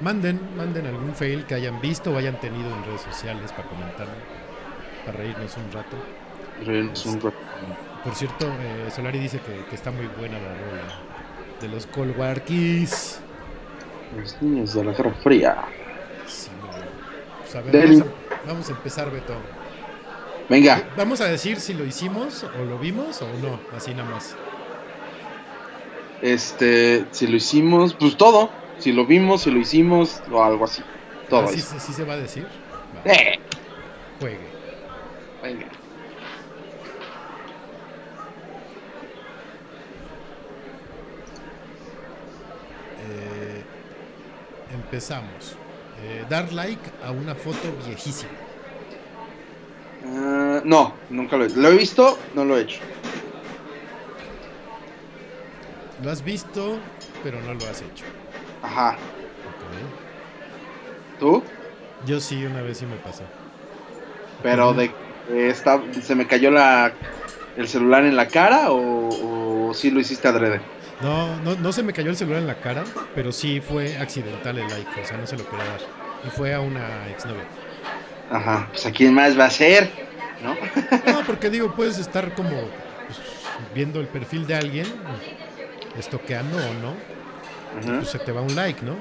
[0.00, 4.06] Manden, manden algún fail que hayan visto o hayan tenido en redes sociales para comentar,
[5.04, 5.96] para reírnos un rato.
[6.64, 7.36] Reírnos un rato.
[8.04, 11.16] Por cierto, eh, Solari dice que, que está muy buena la rola
[11.60, 13.20] de los Cold War Kiss.
[14.16, 15.56] Los niños de la Guerra Fría.
[16.26, 16.50] Sí.
[17.46, 19.34] Pues a ver, vamos a, vamos a empezar, Beto.
[20.48, 24.36] Venga, Vamos a decir si lo hicimos o lo vimos o no, así nada más.
[26.22, 28.50] este, si lo hicimos, pues todo.
[28.78, 30.82] Si lo vimos, si lo hicimos, o algo así.
[31.28, 32.46] Todo Así se- sí se va a decir.
[32.46, 33.38] Va, Eh,
[34.20, 34.38] Juegue.
[35.42, 35.66] venga.
[43.08, 43.62] Eh,
[44.74, 45.56] empezamos.
[46.02, 48.30] Eh, dar like a una foto viejísima.
[50.04, 51.60] Ah, no, nunca lo he hecho.
[51.60, 52.80] Lo he visto, no lo he hecho.
[56.02, 56.78] Lo has visto,
[57.22, 58.04] pero no lo has hecho.
[58.62, 58.96] Ajá.
[61.18, 61.42] ¿Tú?
[62.04, 63.22] Yo sí, una vez sí me pasó.
[64.42, 64.84] Pero de
[65.30, 66.92] eh, está, se me cayó la
[67.56, 70.60] el celular en la cara o, o sí lo hiciste adrede.
[71.00, 72.84] No, no, no se me cayó el celular en la cara,
[73.14, 75.80] pero sí fue accidental el like, o sea, no se lo quería dar.
[76.26, 77.44] Y fue a una exnovia.
[78.30, 78.68] Ajá.
[78.70, 79.90] Pues a quién más va a ser,
[80.42, 80.54] ¿no?
[81.12, 83.20] No, porque digo, puedes estar como pues,
[83.74, 84.86] viendo el perfil de alguien,
[85.98, 86.94] estoqueando o no,
[87.78, 87.98] Ajá.
[88.00, 88.96] pues se te va un like, ¿no?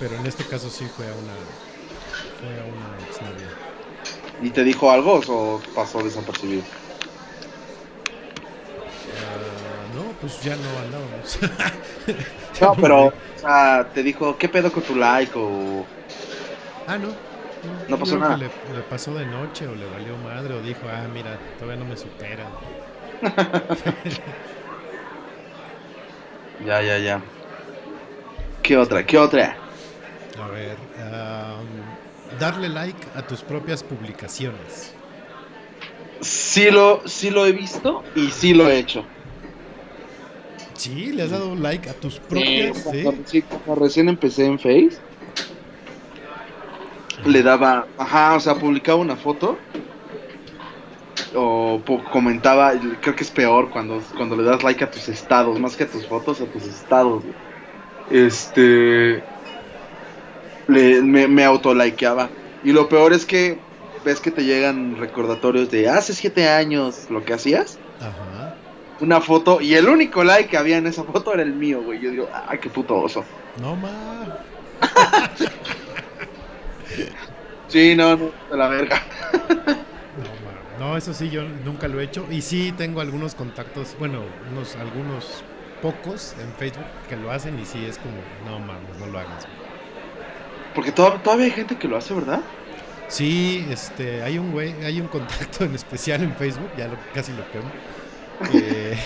[0.00, 1.34] Pero en este caso sí fue a una,
[2.40, 3.48] fue a una exnovia.
[4.40, 6.62] ¿Y te dijo algo o pasó desapercibido?
[10.20, 11.38] Pues ya no andábamos.
[12.60, 15.30] No, pero o sea, te dijo, ¿qué pedo con tu like?
[15.36, 15.86] O...
[16.88, 17.08] Ah, no.
[17.86, 18.36] No pasó nada.
[18.36, 21.88] Le, le pasó de noche o le valió madre o dijo, ah, mira, todavía no
[21.88, 22.46] me supera.
[26.64, 27.22] Ya, ya, ya.
[28.62, 29.06] ¿Qué otra?
[29.06, 29.56] ¿Qué otra?
[30.42, 31.66] A ver, am,
[32.38, 34.92] darle like a tus propias publicaciones.
[36.20, 39.04] Sí lo, sí lo he visto y sí lo he hecho.
[40.78, 43.02] Sí, le has dado like a tus propias, sí.
[43.02, 44.96] cuando, sí, cuando recién empecé en Face,
[47.26, 49.58] le daba, ajá, o sea, publicaba una foto
[51.34, 55.76] o comentaba, creo que es peor cuando, cuando le das like a tus estados, más
[55.76, 57.24] que a tus fotos, a tus estados.
[58.08, 59.22] Este,
[60.68, 62.30] le, me, me autolikeaba.
[62.62, 63.58] Y lo peor es que
[64.04, 67.78] ves que te llegan recordatorios de hace siete años lo que hacías.
[68.00, 68.37] Ajá.
[69.00, 72.00] Una foto y el único like que había en esa foto era el mío, güey.
[72.00, 73.24] Yo digo, ay, qué puto oso.
[73.54, 74.30] No más.
[77.66, 79.02] Sí, no, no, de la verga.
[80.14, 80.64] No, ma.
[80.76, 82.26] no, eso sí, yo nunca lo he hecho.
[82.30, 85.44] Y sí tengo algunos contactos, bueno, unos, algunos
[85.80, 89.48] pocos en Facebook que lo hacen y sí es como, no mames, no lo hagas.
[90.72, 92.44] Porque to- todavía hay gente que lo hace, ¿verdad?
[93.06, 97.32] Sí, este, hay un güey, hay un contacto en especial en Facebook, ya lo, casi
[97.32, 97.72] lo quemo.
[98.52, 98.96] que-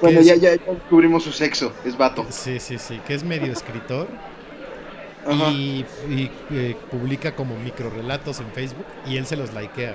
[0.00, 2.26] Bueno, ya, es- ya, ya descubrimos su sexo, es vato.
[2.30, 4.08] Sí, sí, sí, que es medio escritor
[5.26, 5.50] Ajá.
[5.50, 9.94] y, y, eh, publica como microrelatos en Facebook y él se los likea.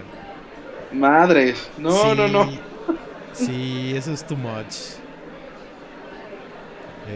[0.92, 1.70] Madres.
[1.78, 2.50] No, Sí, no, no.
[3.34, 4.76] Sí, eso es too much.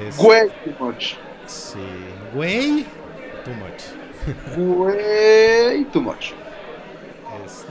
[0.08, 1.16] Es- Güey, too much.
[1.48, 1.80] Sí,
[2.34, 2.86] güey,
[3.44, 3.84] too much.
[4.58, 6.32] Güey, too much.
[7.46, 7.66] Este.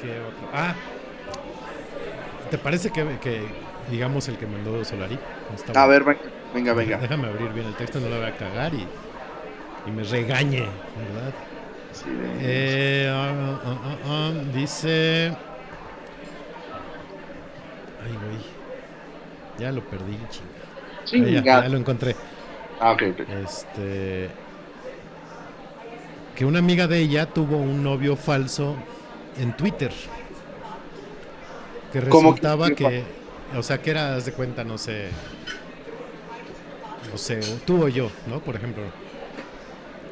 [0.00, 0.20] ¿Qué?
[0.54, 0.76] Ah,
[2.50, 3.54] ¿te parece que, que
[3.86, 5.20] digamos el que mandó Solari?
[5.48, 5.88] Está A bueno.
[5.88, 6.04] ver,
[6.52, 6.98] venga, venga.
[6.98, 8.94] Déjame abrir bien el texto, no lo voy a cagar y.
[9.84, 11.34] y me regañe, ¿verdad?
[11.92, 15.38] Sí, Eh, ah, ah, ah, dice.
[17.98, 18.44] Ay, güey.
[19.56, 20.62] Ya lo perdí, chinga.
[21.18, 21.60] Ah, ya, Chingada.
[21.60, 22.16] ya lo encontré.
[22.78, 23.20] Ah, ok, ok.
[23.26, 24.42] Este.
[26.34, 28.88] Que una amiga de ella tuvo un novio falso
[29.36, 29.92] en Twitter.
[31.94, 33.04] Que ¿Cómo que resultaba que.
[33.56, 35.08] O sea, que era, haz de cuenta, no sé.
[37.10, 38.40] No sé, tú o yo, ¿no?
[38.40, 38.82] Por ejemplo.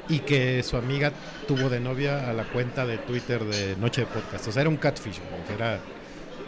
[0.09, 1.13] Y que su amiga
[1.49, 4.47] tuvo de novia a la cuenta de Twitter de Noche de Podcast.
[4.47, 5.19] O sea, era un catfish,
[5.49, 5.81] que era,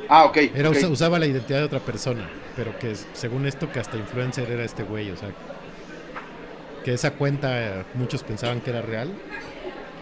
[0.09, 0.37] Ah, ok.
[0.55, 2.31] era usaba la identidad de otra persona.
[2.55, 5.11] Pero que según esto, que hasta influencer era este güey.
[5.11, 5.31] O sea,
[6.85, 9.11] que esa cuenta muchos pensaban que era real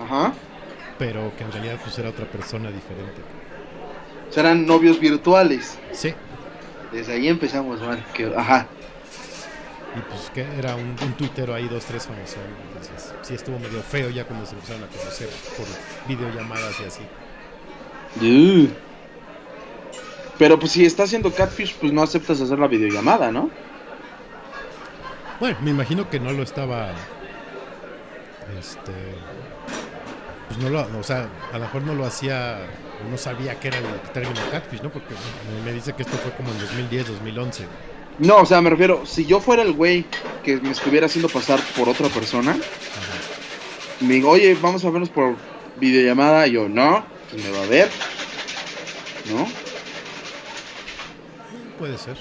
[0.03, 0.33] Ajá.
[0.99, 3.23] pero que en realidad pues era otra persona diferente.
[4.33, 5.79] Serán novios virtuales.
[5.93, 6.15] Sí,
[6.91, 8.05] Desde ahí empezamos mal.
[8.15, 8.67] Que, ajá.
[9.97, 12.37] y pues que era un, un tuitero ahí, dos, tres famosos.
[12.69, 15.67] Entonces sí estuvo medio feo ya cuando se empezaron a conocer por
[16.09, 17.03] videollamadas y así.
[18.21, 18.69] Uh.
[20.39, 23.51] Pero pues si estás haciendo catfish, pues no aceptas hacer la videollamada, ¿no?
[25.41, 26.91] Bueno, me imagino que no lo estaba.
[28.59, 28.93] Este.
[30.49, 30.99] Pues no lo.
[30.99, 32.59] O sea, a lo mejor no lo hacía.
[33.11, 34.91] No sabía que era el término catfish, ¿no?
[34.91, 35.15] Porque
[35.65, 37.65] me, dice que esto fue como en 2010, 2011.
[38.19, 40.05] No, o sea, me refiero, si yo fuera el güey
[40.45, 42.57] que me estuviera haciendo pasar por otra persona,
[44.01, 45.37] me digo, oye, vamos a vernos por
[45.81, 47.91] videollamada, y yo, no, pues me va a ver,
[49.31, 49.49] ¿no?
[51.79, 52.17] Puede ser.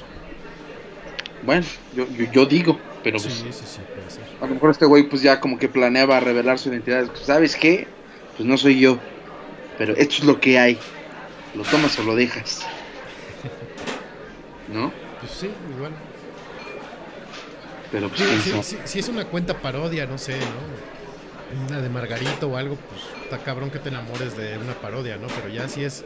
[1.44, 1.66] Bueno,
[1.96, 4.24] yo, yo, yo digo, pero Sí, pues, sí, sí, puede ser.
[4.42, 7.10] a lo mejor este güey pues ya como que planeaba revelar su identidad.
[7.24, 7.88] ¿Sabes qué?
[8.38, 9.00] Pues no soy yo,
[9.78, 10.78] pero esto es lo que hay.
[11.56, 12.62] Lo tomas o lo dejas.
[14.74, 14.92] ¿No?
[15.20, 15.92] Pues sí, igual.
[17.92, 18.64] Pero pues Sí, quién sí, sabe.
[18.64, 21.66] sí, si es una cuenta parodia, no sé, ¿no?
[21.68, 25.28] Una de Margarito o algo, pues está cabrón que te enamores de una parodia, ¿no?
[25.28, 26.06] Pero ya si es,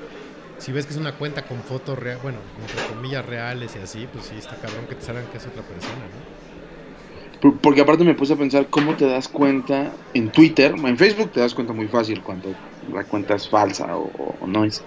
[0.57, 4.07] si ves que es una cuenta con fotos reales, bueno, entre comillas reales y así,
[4.11, 7.39] pues sí está cabrón que te salgan que es otra persona, ¿no?
[7.51, 11.32] Por- Porque aparte me puse a pensar cómo te das cuenta en Twitter, en Facebook
[11.32, 12.55] te das cuenta muy fácil cuando
[12.93, 14.81] la cuenta es falsa o, no es.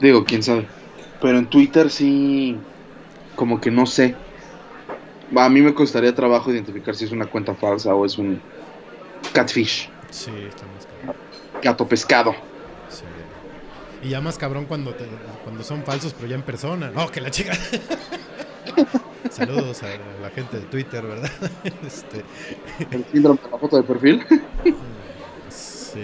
[0.00, 0.66] Digo, quién sabe.
[1.20, 2.56] Pero en Twitter sí,
[3.34, 4.14] como que no sé.
[5.36, 8.40] A mí me costaría trabajo identificar si es una cuenta falsa o es un
[9.32, 11.16] catfish, Sí, está más cabrón.
[11.62, 12.34] gato pescado.
[12.88, 13.02] Sí.
[14.02, 15.04] Y ya más cabrón cuando te,
[15.44, 16.90] cuando son falsos, pero ya en persona.
[16.90, 17.52] No, que la chica.
[19.30, 19.88] Saludos a
[20.22, 21.30] la gente de Twitter, ¿verdad?
[21.86, 22.24] Este,
[22.90, 24.24] El síndrome de la foto de perfil.
[25.50, 26.00] sí,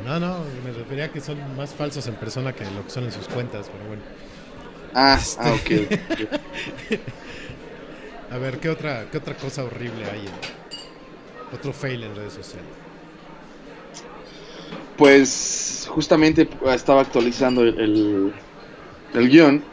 [0.00, 3.04] no, no, me refería a que son más falsos en persona que lo que son
[3.04, 4.04] en sus cuentas, pero bueno.
[4.94, 5.36] Ah, Este.
[5.36, 5.70] ah, ok.
[8.30, 10.28] A ver, ¿qué otra, qué otra cosa horrible hay?
[10.28, 10.40] en-
[11.50, 12.80] otro fail en redes sociales.
[14.96, 18.34] Pues justamente estaba actualizando el, el,
[19.14, 19.72] el guion.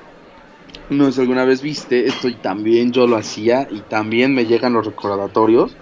[0.89, 4.45] No sé si alguna vez viste esto y también yo lo hacía y también me
[4.45, 5.79] llegan los recordatorios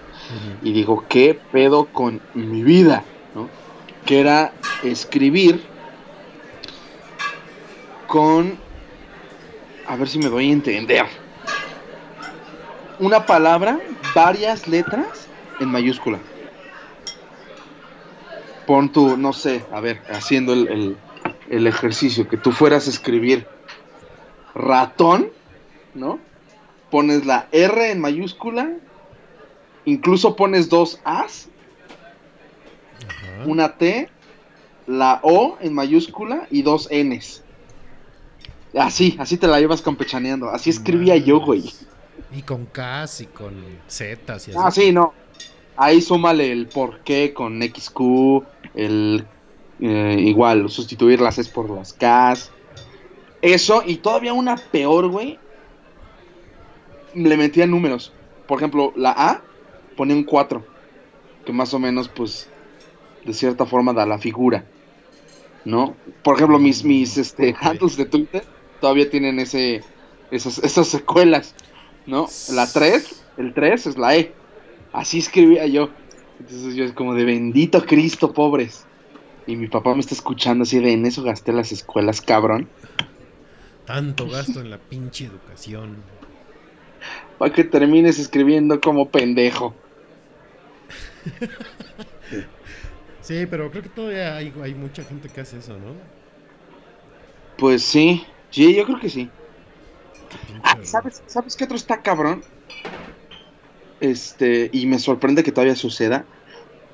[0.62, 3.14] y digo, ¿qué pedo con mi vida?
[4.06, 4.53] Que era
[4.84, 5.66] escribir
[8.08, 8.58] con...
[9.88, 11.06] A ver si me doy a entender.
[12.99, 13.80] Una palabra,
[14.16, 15.28] varias letras
[15.60, 16.20] en mayúscula.
[18.66, 20.97] Pon tu, no sé, a ver, haciendo el, el-
[21.49, 23.45] el ejercicio, que tú fueras a escribir
[24.56, 25.30] ratón,
[25.93, 26.18] ¿no?
[26.89, 28.72] Pones la R en mayúscula,
[29.86, 31.47] incluso pones dos As.
[33.45, 34.09] Una T,
[34.88, 37.43] la O en mayúscula y dos Ns.
[38.77, 40.49] Así, así te la llevas campechaneando.
[40.49, 41.71] Así escribía yo, güey.
[42.36, 43.53] Y con Ks y con
[43.89, 44.59] Zetas y así.
[44.61, 45.13] Ah, sí, no.
[45.77, 48.43] Ahí súmale el por qué con XQ,
[48.75, 49.25] el
[49.79, 52.51] eh, igual, sustituir las S por las Ks.
[53.41, 55.39] Eso, y todavía una peor, güey.
[57.13, 58.11] Le metía números.
[58.47, 59.41] Por ejemplo, la A
[59.95, 60.65] ponía un 4.
[61.45, 62.49] Que más o menos, pues,
[63.26, 64.65] de cierta forma da la figura.
[65.65, 65.95] ¿No?
[66.23, 68.43] Por ejemplo, mis, mis este, handles de Twitter
[68.80, 69.82] todavía tienen ese,
[70.32, 71.55] esas, esas secuelas.
[72.05, 72.28] ¿No?
[72.51, 74.32] La 3, el 3 es la E.
[74.93, 75.89] Así escribía yo.
[76.39, 78.86] Entonces yo es como de bendito Cristo, pobres.
[79.47, 82.67] Y mi papá me está escuchando así de en eso gasté las escuelas, cabrón.
[83.86, 85.97] Tanto gasto en la pinche educación.
[87.38, 89.73] Para que termines escribiendo como pendejo.
[93.26, 95.95] Sí, pero creo que todavía hay, hay mucha gente que hace eso, ¿no?
[97.57, 99.32] Pues sí, sí, yo creo que sí.
[100.63, 102.43] Ah, ¿sabes, ¿Sabes qué otro está cabrón?
[103.99, 106.23] Este, y me sorprende que todavía suceda.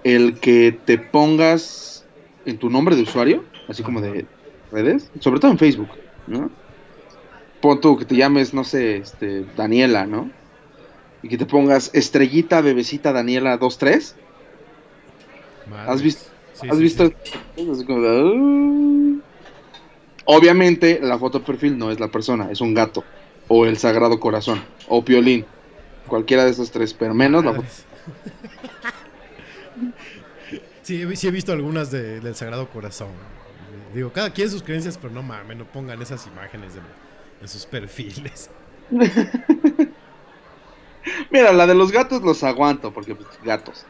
[0.06, 2.06] el que te pongas
[2.46, 4.26] en tu nombre de usuario, así como de
[4.72, 5.90] redes, sobre todo en Facebook,
[6.28, 6.50] ¿no?
[7.62, 10.32] Pon tú que te llames, no sé, este, Daniela, ¿no?
[11.24, 14.16] Y que te pongas estrellita, bebecita, Daniela 23.
[15.78, 16.30] ¿Has visto?
[16.54, 17.12] Sí, ¿Has sí, visto?
[20.26, 23.04] Obviamente, la foto de perfil no es la persona, es un gato.
[23.48, 24.62] O el Sagrado Corazón.
[24.88, 25.46] O Piolín.
[26.08, 27.68] Cualquiera de esos tres, pero menos la foto.
[30.84, 33.10] Sí, he- sí he visto algunas de- del Sagrado Corazón.
[33.94, 36.82] Digo, cada quien sus creencias, pero no mames, no pongan esas imágenes de-
[37.42, 38.50] en sus perfiles.
[41.30, 43.86] Mira, la de los gatos los aguanto, porque pues, gatos.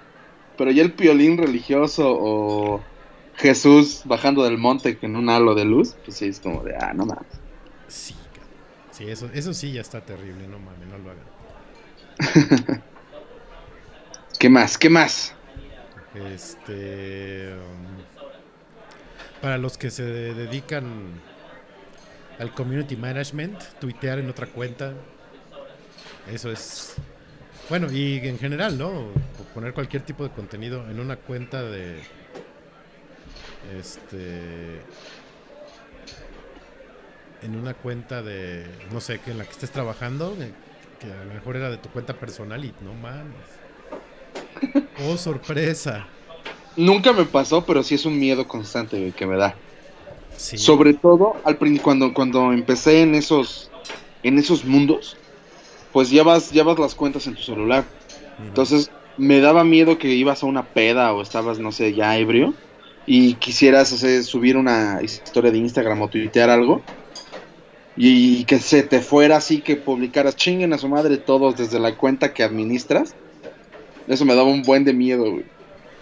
[0.61, 2.83] Pero ya el piolín religioso o
[3.33, 6.93] Jesús bajando del monte en un halo de luz, pues sí, es como de, ah,
[6.93, 7.25] no mames.
[7.87, 8.15] Sí,
[8.91, 11.25] sí eso, eso sí ya está terrible, no mames, no lo hagan.
[14.37, 14.77] ¿Qué más?
[14.77, 15.33] ¿Qué más?
[16.13, 17.55] Este.
[17.55, 18.03] um,
[19.41, 21.23] para los que se de- dedican
[22.37, 24.93] al community management, tuitear en otra cuenta.
[26.31, 26.97] Eso es.
[27.71, 28.91] Bueno, y en general, ¿no?
[29.53, 32.01] Poner cualquier tipo de contenido en una cuenta de.
[33.79, 34.81] Este.
[37.41, 38.65] En una cuenta de.
[38.91, 40.35] No sé, que en la que estés trabajando.
[40.35, 40.51] de-
[40.99, 44.83] que a lo mejor era de tu cuenta personal y no mames.
[45.07, 46.07] Oh, sorpresa.
[46.75, 49.55] Nunca me pasó, pero sí es un miedo constante que me da.
[50.35, 50.57] Sí.
[50.57, 53.71] Sobre todo al cuando, cuando empecé en esos,
[54.23, 55.15] en esos mundos,
[55.91, 57.83] pues llevas, llevas las cuentas en tu celular.
[58.39, 62.53] Entonces me daba miedo que ibas a una peda o estabas, no sé, ya ebrio
[63.05, 66.81] y quisieras hacer, subir una historia de Instagram o tuitear algo
[67.95, 71.95] y que se te fuera así que publicaras chinguen a su madre todos desde la
[71.95, 73.15] cuenta que administras.
[74.07, 75.45] Eso me daba un buen de miedo, güey.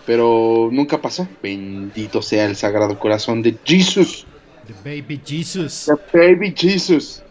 [0.06, 1.28] Pero nunca pasó.
[1.44, 4.26] Bendito sea el sagrado corazón de Jesus.
[4.66, 5.86] The Baby Jesus.
[5.88, 7.22] The baby Jesus.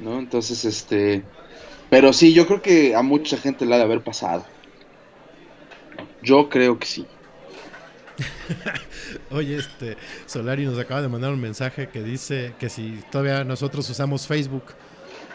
[0.00, 0.18] ¿No?
[0.18, 1.22] Entonces, este.
[1.90, 4.44] Pero sí, yo creo que a mucha gente le ha de haber pasado.
[6.22, 7.06] Yo creo que sí.
[9.30, 13.88] Oye, este Solari nos acaba de mandar un mensaje que dice que si todavía nosotros
[13.88, 14.64] usamos Facebook,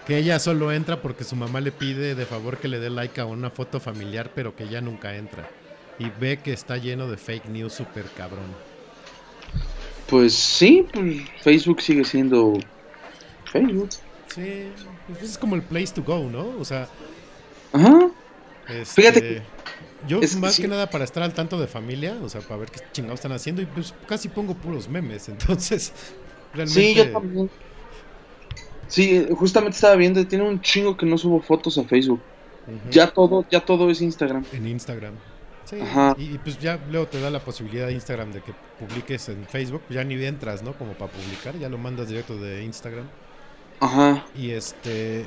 [0.05, 3.19] que ella solo entra porque su mamá le pide de favor que le dé like
[3.21, 5.49] a una foto familiar, pero que ella nunca entra.
[5.97, 8.47] Y ve que está lleno de fake news súper cabrón.
[10.07, 12.53] Pues sí, pues Facebook sigue siendo
[13.45, 13.89] Facebook.
[14.27, 14.67] Sí,
[15.21, 16.47] es como el place to go, ¿no?
[16.59, 16.87] O sea,
[17.73, 18.09] Ajá.
[18.69, 19.41] este, Fíjate que-
[20.07, 20.61] yo es más sí.
[20.63, 23.31] que nada para estar al tanto de familia, o sea, para ver qué chingados están
[23.31, 25.93] haciendo y pues casi pongo puros memes, entonces
[26.53, 27.49] realmente Sí, yo también.
[28.87, 32.21] Sí, justamente estaba viendo, tiene un chingo que no subo fotos a Facebook.
[32.89, 34.45] Ya todo, ya todo es Instagram.
[34.53, 35.15] En Instagram.
[35.65, 36.15] Sí, Ajá.
[36.17, 39.45] y, y pues ya luego te da la posibilidad de Instagram de que publiques en
[39.47, 40.73] Facebook, pues ya ni entras, ¿no?
[40.73, 43.05] Como para publicar, ya lo mandas directo de Instagram.
[43.79, 44.25] Ajá.
[44.35, 45.25] Y este.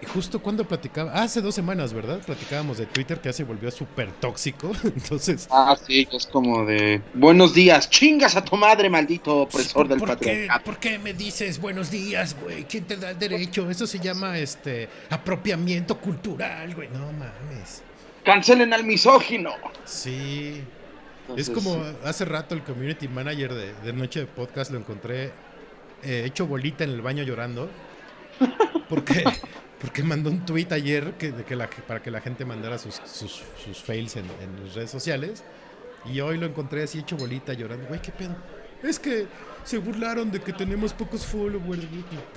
[0.00, 2.20] Y justo cuando platicaba, ah, hace dos semanas, ¿verdad?
[2.24, 4.70] Platicábamos de Twitter que ya se volvió súper tóxico.
[4.84, 9.88] Entonces, Ah, sí, que es como de buenos días, chingas a tu madre, maldito opresor
[9.88, 10.64] del ¿por qué, patriarcado.
[10.64, 12.62] ¿por qué me dices buenos días, güey?
[12.64, 13.68] ¿Quién te da el derecho?
[13.68, 16.88] Eso se llama este apropiamiento cultural, güey.
[16.90, 17.82] No mames.
[18.24, 19.50] Cancelen al misógino.
[19.84, 20.62] Sí.
[21.22, 25.32] Entonces, es como hace rato el community manager de, de Noche de Podcast lo encontré
[26.02, 27.68] eh, hecho bolita en el baño llorando.
[28.88, 29.22] Porque,
[29.80, 32.94] porque mandó un tweet ayer que, de que la, para que la gente mandara sus,
[33.04, 35.44] sus, sus fails en, en las redes sociales.
[36.06, 37.86] Y hoy lo encontré así hecho bolita llorando.
[37.86, 38.34] Güey, ¿qué pedo?
[38.82, 39.26] Es que
[39.64, 41.82] se burlaron de que tenemos pocos followers.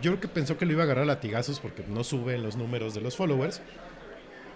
[0.01, 2.57] Yo creo que pensó que lo iba a agarrar a latigazos porque no suben los
[2.57, 3.61] números de los followers.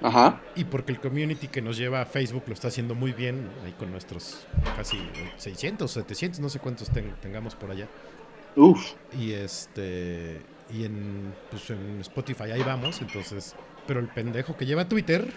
[0.02, 0.42] Ajá.
[0.56, 3.72] Y porque el community que nos lleva a Facebook lo está haciendo muy bien, ahí
[3.74, 4.46] con nuestros
[4.76, 4.98] casi
[5.38, 7.88] 600, 700, no sé cuántos ten- tengamos por allá.
[8.56, 8.94] Uf.
[9.20, 10.42] Y este
[10.74, 15.32] y en, pues en Spotify ahí vamos, entonces, pero el pendejo que lleva Twitter,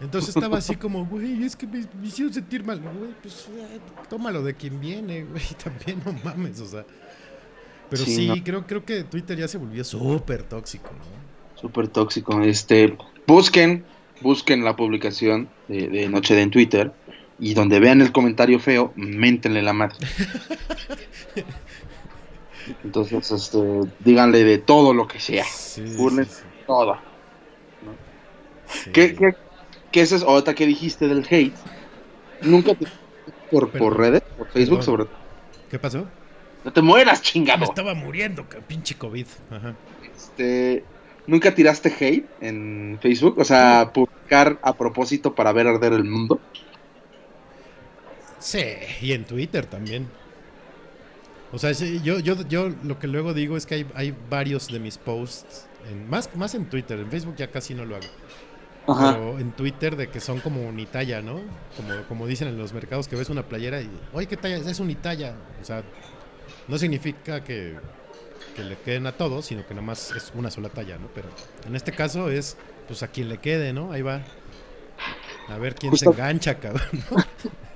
[0.00, 3.78] entonces estaba así como, güey, es que me, me hicieron sentir mal, güey, pues eh,
[4.08, 6.84] tómalo de quien viene, güey, también no mames, o sea.
[7.88, 8.42] Pero Sí, sí, no.
[8.42, 11.60] creo, creo que Twitter ya se volvió súper tóxico, ¿no?
[11.60, 12.42] Súper tóxico.
[12.42, 12.98] Este,
[13.28, 13.84] busquen,
[14.22, 16.92] busquen la publicación de, de Noche de en Twitter
[17.38, 19.96] y donde vean el comentario feo, méntenle la madre.
[22.86, 23.58] Entonces, este,
[23.98, 25.44] díganle de todo lo que sea.
[25.44, 26.42] Sí, Burlen sí, sí.
[26.66, 26.96] todo.
[28.92, 29.34] ¿Qué, qué,
[29.90, 30.28] qué es eso?
[30.28, 31.54] Ahorita que dijiste del hate,
[32.42, 32.86] nunca te
[33.50, 33.88] por, Perdón.
[33.88, 34.98] por redes, por Facebook, Perdón.
[35.06, 35.10] sobre
[35.70, 36.06] ¿Qué pasó?
[36.64, 37.64] No te mueras, Me chingado.
[37.64, 39.26] estaba muriendo, pinche COVID.
[39.50, 39.74] Ajá.
[40.16, 40.84] Este,
[41.26, 43.38] ¿Nunca tiraste hate en Facebook?
[43.38, 46.40] O sea, publicar a propósito para ver arder el mundo.
[48.38, 48.62] Sí,
[49.00, 50.08] y en Twitter también.
[51.52, 54.78] O sea, yo, yo, yo lo que luego digo es que hay, hay varios de
[54.80, 58.06] mis posts, en, más, más en Twitter, en Facebook ya casi no lo hago.
[58.88, 59.14] Ajá.
[59.14, 61.40] Pero en Twitter de que son como unitalla, ¿no?
[61.76, 64.56] Como, como dicen en los mercados que ves una playera y, oye, ¿qué talla?
[64.56, 64.80] es?
[64.80, 65.34] Unitalla.
[65.60, 65.82] O sea,
[66.68, 67.76] no significa que,
[68.54, 71.08] que le queden a todos, sino que nada más es una sola talla, ¿no?
[71.14, 71.28] Pero
[71.66, 73.92] en este caso es, pues a quien le quede, ¿no?
[73.92, 74.22] Ahí va.
[75.48, 76.86] A ver quién Justo- se engancha, cabrón.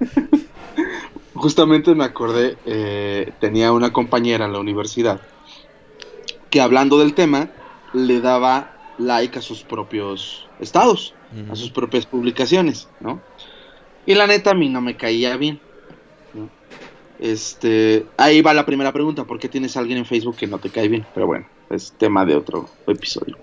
[1.41, 5.22] Justamente me acordé, eh, tenía una compañera en la universidad
[6.51, 7.49] que hablando del tema
[7.95, 11.14] le daba like a sus propios estados,
[11.51, 13.22] a sus propias publicaciones, ¿no?
[14.05, 15.61] Y la neta a mí no me caía bien.
[16.34, 16.51] ¿no?
[17.18, 20.59] Este, ahí va la primera pregunta, ¿por qué tienes a alguien en Facebook que no
[20.59, 21.07] te cae bien?
[21.14, 23.38] Pero bueno, es tema de otro episodio.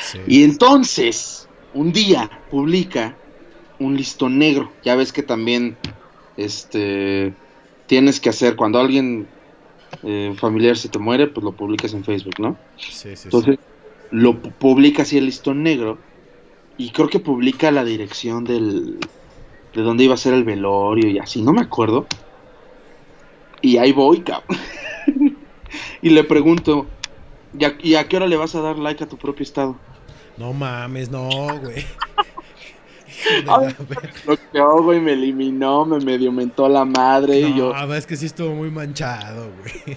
[0.00, 0.18] Sí.
[0.28, 3.16] Y entonces, un día publica
[3.80, 4.70] un listón negro.
[4.84, 5.76] Ya ves que también
[6.36, 7.34] este
[7.86, 9.28] tienes que hacer cuando alguien
[10.02, 12.58] eh, familiar se te muere, pues lo publicas en Facebook, ¿no?
[12.76, 13.24] Sí, sí, sí.
[13.24, 13.58] Entonces,
[14.10, 15.98] lo pu- publica así el listón negro
[16.76, 18.98] y creo que publica la dirección del
[19.74, 22.06] de dónde iba a ser el velorio y así, no me acuerdo.
[23.60, 24.58] Y ahí voy, cabrón.
[26.02, 26.86] y le pregunto,
[27.52, 29.80] ¿y a, y a qué hora le vas a dar like a tu propio estado?
[30.36, 31.84] No mames, no, güey.
[34.24, 38.54] Bloqueó, güey, me eliminó, me medio mentó la madre y yo, es que sí estuvo
[38.54, 39.96] muy manchado, güey.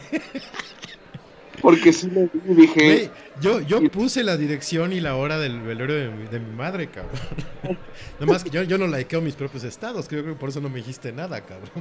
[1.62, 3.10] porque sí le dije,
[3.42, 6.88] yo, yo puse la dirección y la hora del velorio de mi, de mi madre,
[6.88, 7.20] cabrón.
[8.20, 10.70] Nada más que yo, yo no likeo mis propios estados, creo que por eso no
[10.70, 11.72] me dijiste nada, cabrón.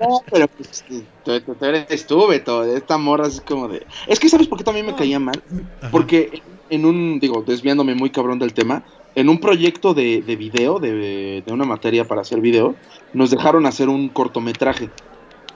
[0.00, 0.84] no, pero pues
[1.24, 3.86] tú, eres tú, Beto, esta morra así como de...
[4.06, 4.98] Es que ¿sabes por qué también me No.
[4.98, 5.42] caía mal?
[5.80, 5.90] Ajá.
[5.90, 8.82] Porque en un, digo, desviándome muy cabrón del tema,
[9.16, 12.76] en un proyecto de, de video, de, de una materia para hacer video,
[13.14, 14.90] nos dejaron hacer un cortometraje.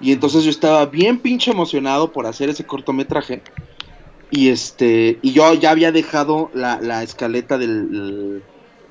[0.00, 3.42] Y entonces yo estaba bien pinche emocionado por hacer ese cortometraje.
[4.30, 8.42] Y este, y yo ya había dejado la, la escaleta del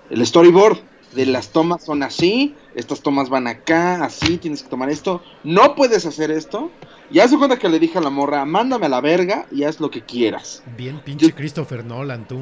[0.10, 0.78] el storyboard.
[1.16, 5.24] De las tomas son así, estas tomas van acá, así, tienes que tomar esto.
[5.44, 6.70] No puedes hacer esto.
[7.10, 9.64] Y haz de cuenta que le dije a la morra, mándame a la verga y
[9.64, 10.62] haz lo que quieras.
[10.78, 12.38] Bien pinche Christopher Nolan, tú.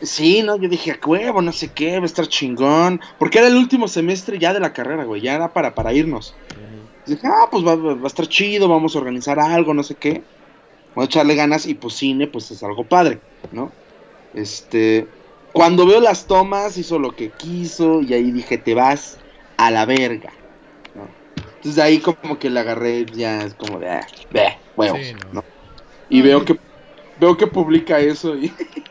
[0.00, 3.00] Sí, no, yo dije, a huevo, no sé qué, va a estar chingón.
[3.18, 6.40] Porque era el último semestre ya de la carrera, güey, ya era para, para irnos.
[7.06, 9.96] Dije, ah, pues va, va- va a estar chido, vamos a organizar algo, no sé
[9.98, 10.28] qué.
[10.94, 13.78] Vamos a echarle ganas y pues cine, pues es algo padre, ¿no?
[14.32, 15.14] Este,
[15.52, 19.22] cuando veo las tomas, hizo lo que quiso y ahí dije, te vas
[19.58, 20.34] a la verga,
[20.94, 21.18] ¿no?
[21.56, 25.14] Entonces de ahí como que le agarré, ya es como de, ah, ve, huevos, Sí,
[25.14, 25.32] no.
[25.32, 25.42] ¿no?
[26.08, 26.56] Y veo que,
[27.16, 28.56] veo que publica eso y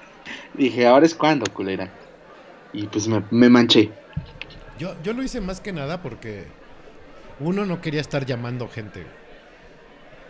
[0.58, 1.92] dije, ahora es cuando, culera.
[2.74, 3.92] Y pues me, me manché.
[4.78, 6.46] Yo, yo lo hice más que nada porque
[7.40, 9.06] uno no quería estar llamando gente.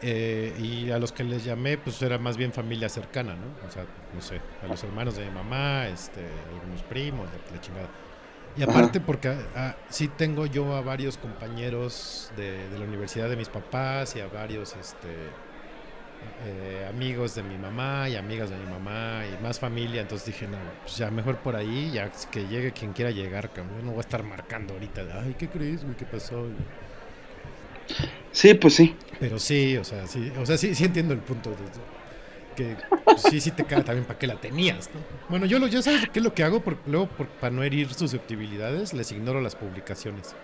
[0.01, 3.67] Eh, y a los que les llamé, pues era más bien familia cercana, ¿no?
[3.67, 6.21] O sea, no sé, a los hermanos de mi mamá, este,
[6.53, 7.89] algunos primos, la chingada.
[8.55, 8.71] Y Ajá.
[8.71, 13.49] aparte porque ah, sí tengo yo a varios compañeros de, de la universidad de mis
[13.49, 15.09] papás y a varios este,
[16.39, 20.47] eh, amigos de mi mamá y amigas de mi mamá y más familia, entonces dije,
[20.47, 23.77] no, pues ya mejor por ahí, ya que llegue quien quiera llegar, cabrón.
[23.77, 25.95] Yo no voy a estar marcando ahorita, de, ay, ¿qué crees, güey?
[25.95, 26.49] ¿Qué pasó?
[28.31, 28.95] Sí, pues sí.
[29.19, 31.71] Pero sí, o sea, sí, o sea, sí, sí entiendo el punto de
[32.55, 32.77] que
[33.09, 35.07] pues, sí, sí te cae también para qué la tenías, ¿no?
[35.29, 37.63] Bueno, yo lo, ya sabes qué es lo que hago, porque luego por- para no
[37.63, 40.37] herir susceptibilidades, les ignoro las publicaciones.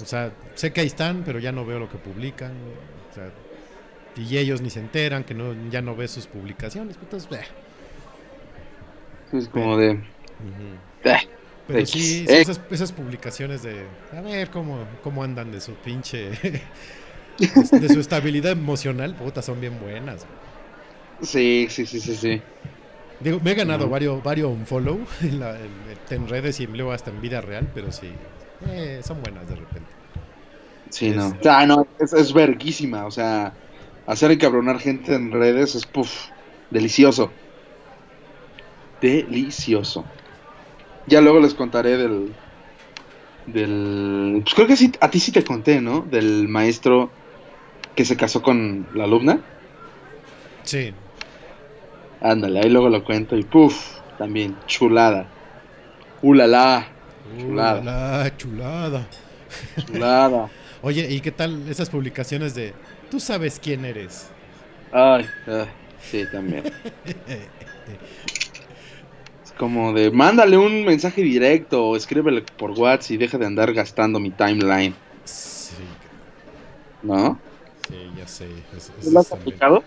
[0.00, 2.52] O sea, sé que ahí están, pero ya no veo lo que publican.
[3.10, 3.32] O sea,
[4.14, 6.96] y ellos ni se enteran, que no, ya no ves sus publicaciones.
[6.98, 7.46] pues, Entonces, bleh.
[9.32, 10.02] Es como de.
[11.66, 16.30] Pero sí, esas, esas publicaciones de a ver cómo, cómo andan de su pinche
[17.76, 20.26] de, su estabilidad emocional, puta, son bien buenas.
[21.20, 22.42] Sí, sí, sí, sí, sí.
[23.20, 27.10] Digo, me he ganado varios, varios unfollow en, la- en- en redes y luego hasta
[27.10, 28.20] en vida real, pero sí,
[28.60, 29.96] eh, son buenas de repente.
[30.90, 31.38] Sí, Es- no.
[31.44, 33.06] Ah, no, es, es verguísima.
[33.06, 33.58] O sea,
[34.08, 36.26] hacer encabronar gente en redes es puff,
[36.70, 37.30] delicioso.
[39.00, 40.04] Delicioso.
[41.06, 42.34] Ya luego les contaré del.
[43.46, 44.40] Del.
[44.42, 46.00] Pues creo que sí, a ti sí te conté, ¿no?
[46.00, 47.10] Del maestro
[47.94, 49.40] que se casó con la alumna.
[50.64, 50.92] Sí,
[52.20, 55.26] Ándale, ahí luego lo cuento y puff, también chulada.
[56.20, 56.88] Ulala,
[57.38, 57.80] Chulada.
[57.80, 59.06] Uh, la chulada.
[59.86, 60.50] chulada.
[60.82, 62.72] Oye, ¿y qué tal esas publicaciones de
[63.10, 64.26] tú sabes quién eres?
[64.90, 65.66] Ay, ah,
[66.00, 66.64] sí, también.
[69.44, 73.72] Es como de, mándale un mensaje directo o escríbele por WhatsApp y deja de andar
[73.72, 74.94] gastando mi timeline.
[75.24, 75.74] Sí,
[77.02, 77.40] ¿No?
[77.88, 78.46] sí, ya sé.
[78.76, 79.82] es- es- ¿Tú lo has aplicado?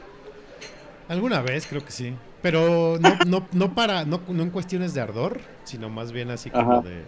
[1.07, 2.13] Alguna vez creo que sí.
[2.41, 6.49] Pero no, no, no para, no, no en cuestiones de ardor, sino más bien así
[6.49, 6.81] como Ajá.
[6.81, 7.05] de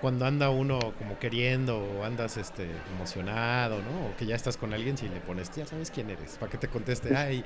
[0.00, 4.08] cuando anda uno como queriendo o andas este emocionado, ¿no?
[4.08, 6.58] O que ya estás con alguien si le pones, ya sabes quién eres, para que
[6.58, 7.44] te conteste, ay,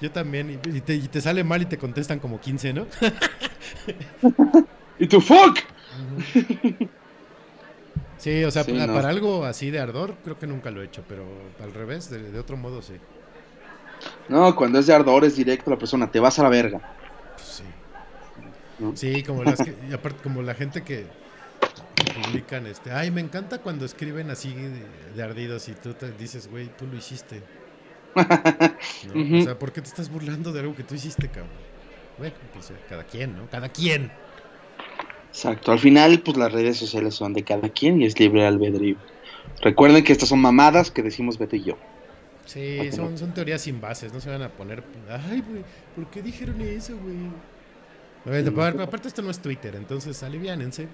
[0.00, 2.86] yo también, y te, y te sale mal y te contestan como 15, ¿no?
[4.98, 5.58] ¿Y tu fuck?
[8.18, 8.94] Sí, o sea, Sí, para, no.
[8.94, 11.24] para algo así de ardor creo que nunca lo he hecho, pero
[11.62, 12.94] al revés, de, de otro modo sí.
[14.28, 16.80] No, cuando es de ardor es directo a la persona, te vas a la verga.
[17.36, 17.64] Pues sí.
[18.78, 18.96] ¿no?
[18.96, 21.06] Sí, como las que, y aparte como la gente que
[22.04, 24.82] publican este, ay, me encanta cuando escriben así de,
[25.14, 27.42] de ardidos y tú te dices, güey, tú lo hiciste.
[28.14, 31.50] O sea, ¿por qué te estás burlando de algo que tú hiciste, cabrón?
[32.18, 33.48] Bueno, pues eh, cada quien, ¿no?
[33.48, 34.10] Cada quien.
[35.28, 38.96] Exacto, al final pues las redes sociales son de cada quien y es libre albedrío.
[39.62, 41.78] Recuerden que estas son mamadas que decimos Beto y yo.
[42.46, 45.62] Sí, son, son teorías sin bases, no se van a poner, ay, güey,
[45.94, 47.16] ¿por qué dijeron eso, güey?
[48.82, 50.88] Aparte esto no es Twitter, entonces aliviánense.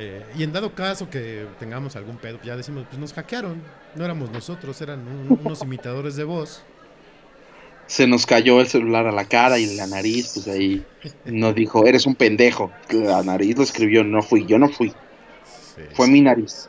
[0.00, 3.60] Eh, y en dado caso que tengamos algún pedo, ya decimos, pues nos hackearon,
[3.96, 6.62] no éramos nosotros, eran un- unos imitadores de voz.
[7.88, 10.84] Se nos cayó el celular a la cara y la nariz, pues ahí
[11.24, 12.70] nos dijo, eres un pendejo.
[12.90, 14.90] La nariz lo escribió, no fui, yo no fui,
[15.74, 16.68] Sí, fue sí, mi nariz.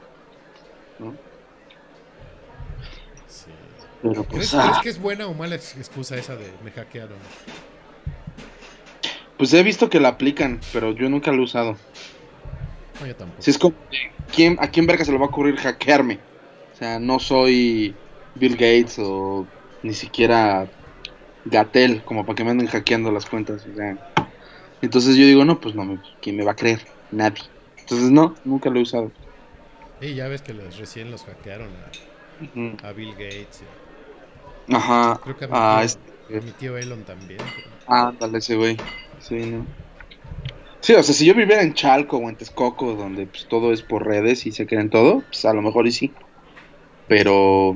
[3.28, 3.52] sí.
[4.02, 6.72] Pero ¿Crees, pues, ah, crees que es buena o mala ex- excusa esa de me
[6.72, 7.18] hackearon?
[9.38, 11.78] pues he visto que la aplican, pero yo nunca lo he usado.
[13.00, 13.42] No, yo tampoco.
[13.42, 13.76] Si es como,
[14.34, 16.20] ¿quién, ¿a quién verga se le va a ocurrir hackearme?
[16.74, 17.96] O sea, no soy
[18.36, 19.46] Bill Gates o
[19.84, 20.68] ni siquiera
[21.46, 23.66] Gatel, como para que me anden hackeando las cuentas.
[23.66, 23.98] O sea,
[24.82, 26.82] entonces yo digo, no, pues no, ¿quién me va a creer?
[27.12, 27.44] Nadie.
[27.78, 29.12] Entonces no, nunca lo he usado.
[30.02, 31.70] Y ya ves que los, recién los hackearon
[32.84, 33.62] a, Bill Gates.
[34.70, 35.20] Ajá.
[35.24, 37.40] Creo que a mi, Ah, tío, este- a mi tío Elon también.
[37.40, 38.78] pero- Ándale ese güey.
[39.20, 39.66] Sí, ¿no?
[40.82, 43.84] Sí, o sea, si yo viviera en Chalco o en Texcoco, donde pues, todo es
[43.84, 46.16] por redes y se creen todo, pues a lo mejor y sí.
[47.08, 47.76] Pero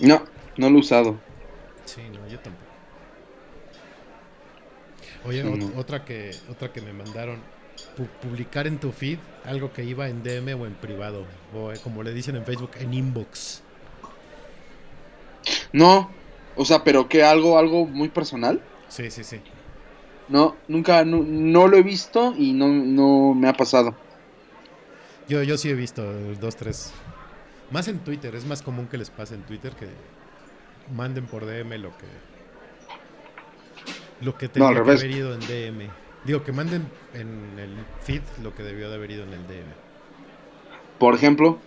[0.00, 0.24] no,
[0.56, 1.24] no lo he usado.
[1.84, 2.72] Sí, no, yo tampoco.
[5.24, 5.42] Oye,
[5.74, 7.44] otra que otra que me mandaron
[7.96, 11.78] pu- publicar en tu feed algo que iba en DM o en privado o eh,
[11.80, 13.62] como le dicen en Facebook en inbox.
[15.72, 16.16] No,
[16.54, 18.66] o sea, pero que algo, algo muy personal.
[18.88, 19.42] Sí, sí, sí.
[20.32, 23.94] No, nunca, no, no lo he visto y no, no me ha pasado.
[25.28, 26.90] Yo yo sí he visto eh, dos tres
[27.70, 29.88] más en Twitter, es más común que les pase en Twitter que
[30.96, 32.06] manden por DM lo que
[34.22, 35.90] lo que tenía que haber ido en DM.
[36.24, 39.68] Digo que manden en el feed lo que debió de haber ido en el DM.
[40.98, 41.58] Por ejemplo,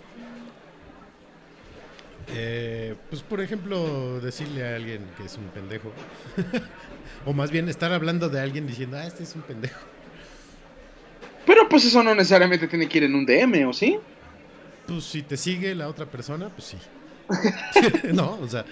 [2.29, 5.91] Eh, pues por ejemplo, decirle a alguien que es un pendejo.
[7.25, 9.79] o más bien estar hablando de alguien diciendo, ah, este es un pendejo.
[11.45, 13.99] pero pues eso no necesariamente tiene que ir en un DM, ¿o sí?
[14.87, 16.77] Pues si te sigue la otra persona, pues sí.
[18.13, 18.65] no, o sea,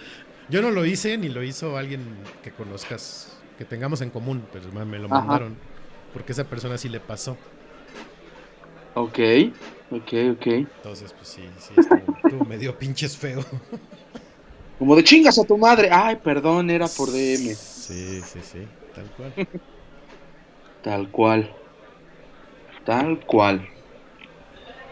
[0.49, 2.01] yo no lo hice ni lo hizo alguien
[2.43, 5.19] que conozcas, que tengamos en común, pero me lo Ajá.
[5.21, 5.55] mandaron.
[6.13, 7.37] Porque esa persona sí le pasó.
[8.95, 9.19] Ok,
[9.91, 10.47] ok, ok.
[10.47, 13.43] Entonces, pues sí, sí, estuvo, medio pinches feo.
[14.79, 15.89] Como de chingas a tu madre.
[15.91, 17.55] Ay, perdón, era por DM.
[17.55, 19.33] Sí, sí, sí, tal cual.
[20.83, 21.49] Tal cual.
[22.83, 23.65] Tal cual.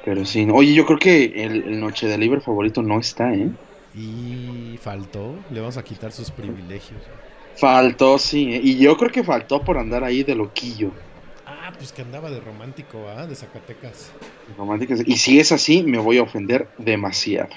[0.06, 3.52] Pero sí, oye, yo creo que el, el Noche de Libre favorito no está, ¿eh?
[3.94, 7.02] Y faltó, le vamos a quitar sus privilegios.
[7.56, 8.62] Faltó, sí, ¿eh?
[8.64, 10.92] y yo creo que faltó por andar ahí de loquillo.
[11.72, 13.26] Ah, pues que andaba de romántico, ¿ah?
[13.26, 14.12] De Zacatecas.
[14.58, 15.02] Románticas.
[15.06, 17.50] Y si es así, me voy a ofender demasiado.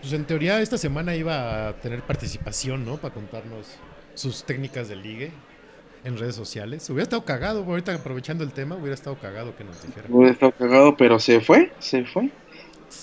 [0.00, 2.96] Pues en teoría esta semana iba a tener participación, ¿no?
[2.96, 3.66] Para contarnos
[4.14, 5.30] sus técnicas de ligue
[6.04, 6.88] en redes sociales.
[6.88, 10.06] Hubiera estado cagado, ahorita aprovechando el tema, hubiera estado cagado que nos dijera.
[10.08, 12.30] Hubiera estado cagado, pero se fue, se fue.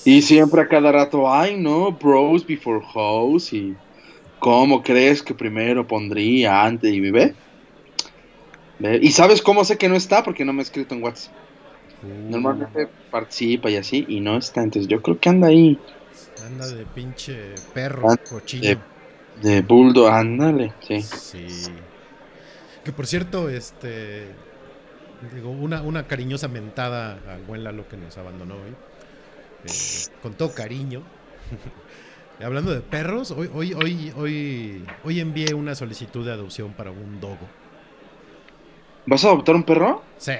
[0.03, 3.53] Y siempre a cada rato, ay no, bros before hoes.
[3.53, 3.75] Y
[4.39, 6.91] ¿cómo crees que primero pondría antes?
[6.91, 7.35] Y ve.
[8.79, 10.23] ¿Y sabes cómo sé que no está?
[10.23, 11.33] Porque no me ha escrito en WhatsApp.
[12.03, 14.61] Uh, Normalmente participa y así, y no está.
[14.61, 15.79] Entonces yo creo que anda ahí
[16.45, 18.63] Anda de pinche perro, Ah, cochino.
[18.67, 18.77] de-
[19.41, 21.01] de buldo, ándale, sí.
[21.01, 21.47] Sí.
[22.83, 24.27] Que por cierto, este.
[25.35, 28.71] Digo, una, una cariñosa mentada al buen Lalo que nos abandonó hoy.
[29.65, 29.69] Eh,
[30.21, 31.01] con todo cariño.
[32.43, 37.19] Hablando de perros, hoy, hoy, hoy, hoy, hoy envié una solicitud de adopción para un
[37.19, 37.39] dogo.
[39.07, 40.03] ¿Vas a adoptar un perro?
[40.17, 40.33] Sí.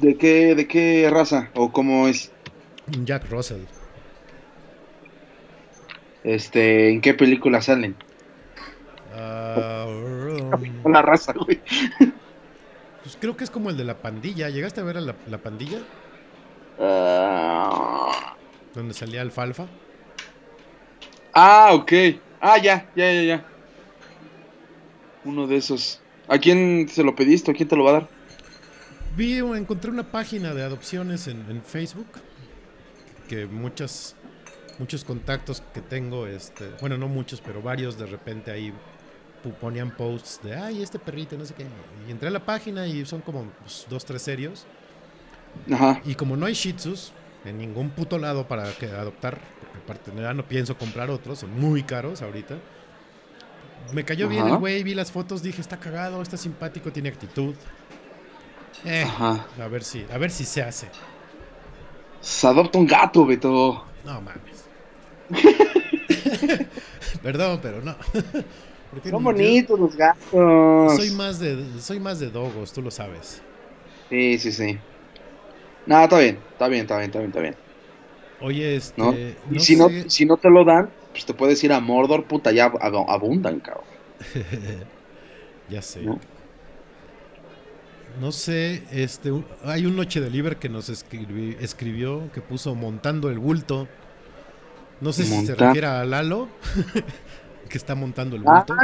[0.00, 1.50] ¿De qué, ¿De qué raza?
[1.54, 2.32] ¿O cómo es?
[3.04, 3.62] Jack Russell.
[6.24, 7.96] Este, ¿En qué película salen?
[9.14, 11.60] Um, La raza, güey.
[13.02, 14.48] pues creo que es como el de la pandilla.
[14.50, 15.78] ¿Llegaste a ver a la, la pandilla?
[16.78, 18.36] Ah,
[18.74, 19.66] Donde salía Alfalfa.
[21.32, 21.92] Ah, ok.
[22.40, 23.44] Ah, ya, ya, ya, ya.
[25.24, 26.00] Uno de esos.
[26.28, 27.50] ¿A quién se lo pediste?
[27.50, 28.08] ¿A quién te lo va a dar?
[29.16, 32.08] Vi, encontré una página de adopciones en, en Facebook.
[33.28, 34.16] Que muchas,
[34.78, 38.72] muchos contactos que tengo, este, bueno, no muchos, pero varios de repente ahí
[39.52, 41.66] ponían posts de, ay, este perrito, no sé qué.
[42.06, 44.66] Y entré a la página y son como pues, dos, tres serios.
[45.72, 46.00] Ajá.
[46.04, 47.12] Y como no hay Shih Tzus
[47.44, 51.58] en ningún puto lado para que adoptar, porque aparte ya no pienso comprar otros, son
[51.58, 52.56] muy caros ahorita.
[53.92, 57.54] Me cayó bien el güey, vi las fotos, dije, está cagado, está simpático, tiene actitud.
[58.84, 59.46] Eh, Ajá.
[59.60, 60.88] a ver si, a ver si se hace.
[62.20, 63.84] Se adopta un gato, Beto.
[64.04, 64.66] No mames.
[67.22, 67.96] Perdón, pero no.
[69.10, 70.96] Son bonitos los gatos.
[70.96, 73.42] Soy más de soy más de dogos, tú lo sabes.
[74.08, 74.78] Sí, sí, sí.
[75.86, 77.56] No, está bien, está bien, está bien, está bien, está bien.
[78.40, 79.12] Oye, este, ¿No?
[79.12, 82.24] no, y si no, si no te lo dan, pues te puedes ir a Mordor,
[82.24, 83.84] puta, ya ab- abundan, cabrón.
[85.70, 86.02] ya sé.
[86.02, 86.20] ¿no?
[88.20, 89.30] No sé, este,
[89.64, 93.88] hay un Noche de Liber que nos escribi- escribió, que puso montando el bulto.
[95.00, 96.48] No sé si se refiere a Lalo,
[97.68, 98.74] que está montando el Ah, bulto.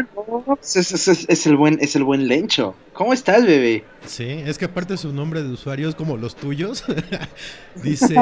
[0.46, 2.74] no, es, es- es- es el buen, es el buen Lencho.
[2.92, 3.84] ¿Cómo estás, bebé?
[4.06, 6.84] Sí, es que aparte su nombre de usuario es como los tuyos.
[7.82, 8.16] Dice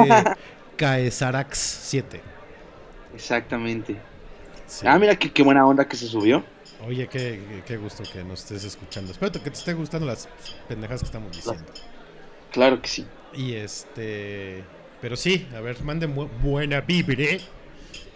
[0.77, 2.21] Caesarax 7.
[3.15, 3.97] Exactamente.
[4.67, 4.87] Sí.
[4.87, 6.45] Ah, mira qué, qué buena onda que se subió.
[6.87, 9.13] Oye, qué, qué- gusto que nos estés escuchando.
[9.13, 10.29] Espero que te esté gustando las
[10.69, 11.65] pendejas que estamos diciendo.
[12.53, 13.07] Claro que sí.
[13.35, 14.63] Y este.
[15.01, 17.39] Pero sí, a ver, manden bu- buena vibra.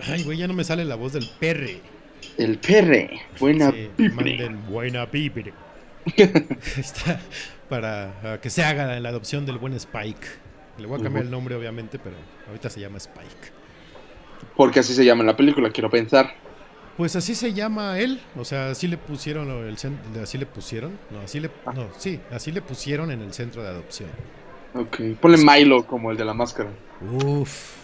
[0.09, 1.81] Ay, güey, ya no me sale la voz del perre.
[2.39, 3.21] El perre.
[3.39, 4.15] Buena Sí, vibra.
[4.15, 5.53] manden buena vibra.
[6.07, 6.15] Ahí
[6.79, 7.21] Está
[7.69, 10.27] para que se haga la adopción del buen Spike.
[10.79, 12.17] Le voy a cambiar el nombre, obviamente, pero
[12.49, 13.53] ahorita se llama Spike.
[14.57, 16.35] Porque así se llama en la película, quiero pensar.
[16.97, 19.77] Pues así se llama él, o sea, así le pusieron el
[20.23, 23.69] así le pusieron, no, así le no, sí, así le pusieron en el centro de
[23.69, 24.11] adopción.
[24.75, 25.01] Ok.
[25.21, 26.71] Ponle Milo como el de la máscara.
[27.01, 27.75] Uf.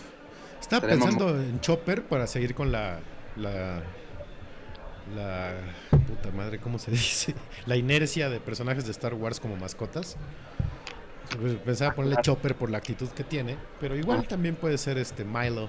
[0.61, 3.01] Estaba pensando en Chopper para seguir con la
[3.37, 3.83] la
[5.17, 5.55] la
[6.07, 7.35] puta madre, ¿cómo se dice?
[7.67, 10.17] La inercia de personajes de Star Wars como mascotas.
[11.41, 15.25] Pues, Pensaba ponerle Chopper por la actitud que tiene, pero igual también puede ser este
[15.25, 15.69] Milo,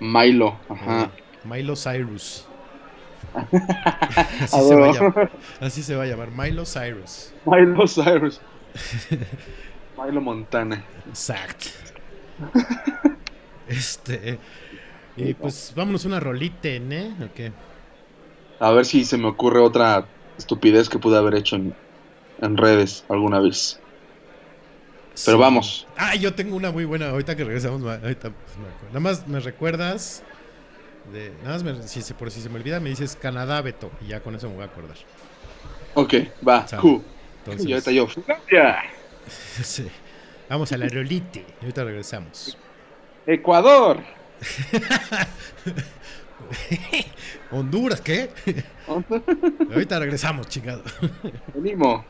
[0.00, 0.58] Milo.
[0.68, 1.04] Ajá.
[1.04, 1.10] eh,
[1.44, 2.46] Milo Cyrus.
[4.40, 5.30] Así, se va a llamar,
[5.60, 7.34] así se va a llamar, Milo Cyrus.
[7.44, 8.40] Milo Cyrus.
[9.96, 10.84] Milo Montana.
[11.08, 11.66] Exacto.
[13.68, 14.38] Este.
[15.14, 17.12] Y pues vámonos una rolita, ¿eh?
[17.22, 17.52] ¿O qué?
[18.60, 20.06] A ver si se me ocurre otra
[20.38, 21.74] estupidez que pude haber hecho en,
[22.40, 23.78] en redes alguna vez.
[25.24, 25.40] Pero Sí.
[25.40, 25.86] vamos.
[25.96, 27.10] Ah, yo tengo una muy buena.
[27.10, 28.88] Ahorita que regresamos, ahorita pues, me.
[28.88, 30.22] Nada más me recuerdas.
[31.12, 33.90] De, nada más, me- si se, por si se me olvida, me dices Canadá, Beto.
[34.02, 34.96] Y ya con eso me voy a acordar.
[35.94, 36.14] Ok,
[36.46, 36.66] va.
[36.80, 37.02] Cool.
[37.44, 38.06] Entonces, Y ahorita yo.
[39.62, 39.88] Sí.
[40.48, 41.38] Vamos a la rolita.
[41.40, 42.56] Y ahorita regresamos.
[43.26, 44.00] Ecuador.
[47.50, 48.30] Honduras, ¿qué?
[49.72, 50.82] ahorita regresamos, chingado.
[51.54, 52.04] Venimos.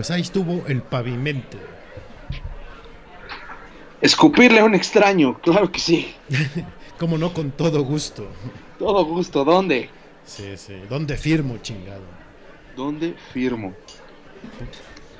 [0.00, 1.58] Pues ahí estuvo el pavimento.
[4.00, 6.14] Escupirle a un extraño, claro que sí.
[6.98, 8.26] Como no, con todo gusto.
[8.78, 9.90] Todo gusto, ¿dónde?
[10.24, 10.72] Sí, sí.
[10.88, 12.00] ¿Dónde firmo, chingado?
[12.74, 13.74] ¿Dónde firmo?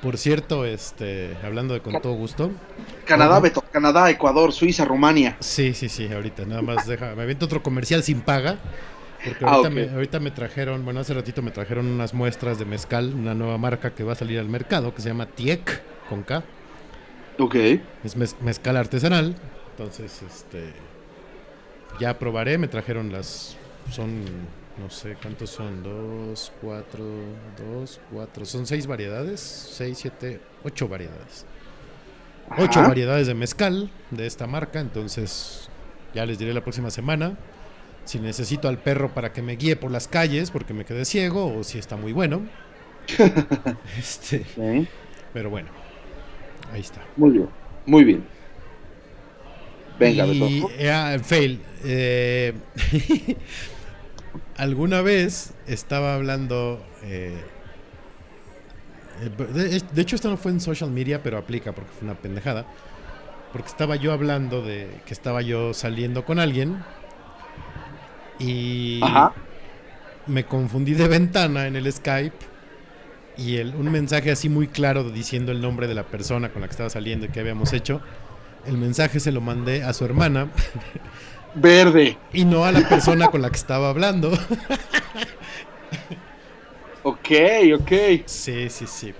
[0.01, 2.49] Por cierto, este, hablando de con todo gusto.
[3.05, 3.39] Canadá.
[3.39, 5.37] Beto, Canadá, Ecuador, Suiza, Rumania.
[5.41, 8.57] Sí, sí, sí, ahorita nada más deja, me aviento otro comercial sin paga.
[9.25, 12.65] Porque Ah, ahorita, me, ahorita me trajeron, bueno, hace ratito me trajeron unas muestras de
[12.65, 16.23] mezcal, una nueva marca que va a salir al mercado que se llama Tiek con
[16.23, 16.43] K.
[17.37, 17.55] Ok.
[18.03, 19.35] Es mez- mezcal artesanal.
[19.71, 20.73] Entonces, este.
[21.99, 22.57] Ya probaré.
[22.57, 23.57] Me trajeron las.
[23.91, 24.23] Son.
[24.81, 25.83] No sé cuántos son.
[25.83, 27.03] Dos, cuatro.
[27.57, 28.45] Dos, cuatro.
[28.45, 29.39] Son seis variedades.
[29.39, 31.45] Seis, siete, ocho variedades.
[32.57, 34.79] Ocho variedades de mezcal de esta marca.
[34.79, 35.69] Entonces,
[36.13, 37.37] ya les diré la próxima semana.
[38.05, 41.53] Si necesito al perro para que me guíe por las calles porque me quedé ciego
[41.55, 42.49] o si está muy bueno.
[43.97, 44.87] este, Ok.
[45.33, 45.71] pero bueno,
[46.71, 47.07] ahí está.
[47.15, 47.49] Muy bien,
[47.85, 48.29] muy bien.
[49.97, 51.67] Venga, y, eh, ah, fail.
[51.83, 52.53] eh,
[54.55, 56.89] alguna vez estaba hablando.
[57.01, 57.51] eh,
[59.21, 62.15] eh, de, de hecho, esto no fue en social media, pero aplica porque fue una
[62.19, 62.65] pendejada.
[63.51, 66.85] Porque estaba yo hablando de que estaba yo saliendo con alguien.
[68.41, 69.33] Y Ajá.
[70.27, 72.35] me confundí de ventana en el Skype.
[73.37, 76.67] Y el, un mensaje así muy claro diciendo el nombre de la persona con la
[76.67, 78.01] que estaba saliendo y que habíamos hecho.
[78.65, 80.49] El mensaje se lo mandé a su hermana
[81.53, 82.17] Verde.
[82.33, 84.31] y no a la persona con la que estaba hablando.
[87.03, 87.29] Ok,
[87.75, 87.91] ok.
[88.25, 89.13] Sí, sí, sí.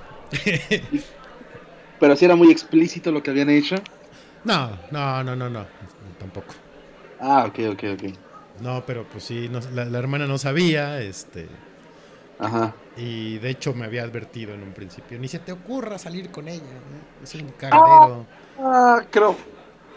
[1.99, 3.76] Pero si era muy explícito lo que habían hecho.
[4.43, 5.65] No, no, no, no, no.
[6.19, 6.53] Tampoco.
[7.19, 8.13] Ah, ok, ok, ok.
[8.62, 11.47] No, pero pues sí, no- la, la hermana no sabía, este,
[12.39, 12.74] Ajá.
[12.97, 16.47] y de hecho me había advertido en un principio, ni se te ocurra salir con
[16.47, 17.24] ella, ¿eh?
[17.24, 18.26] es un cagadero,
[18.59, 19.36] Ah, creo.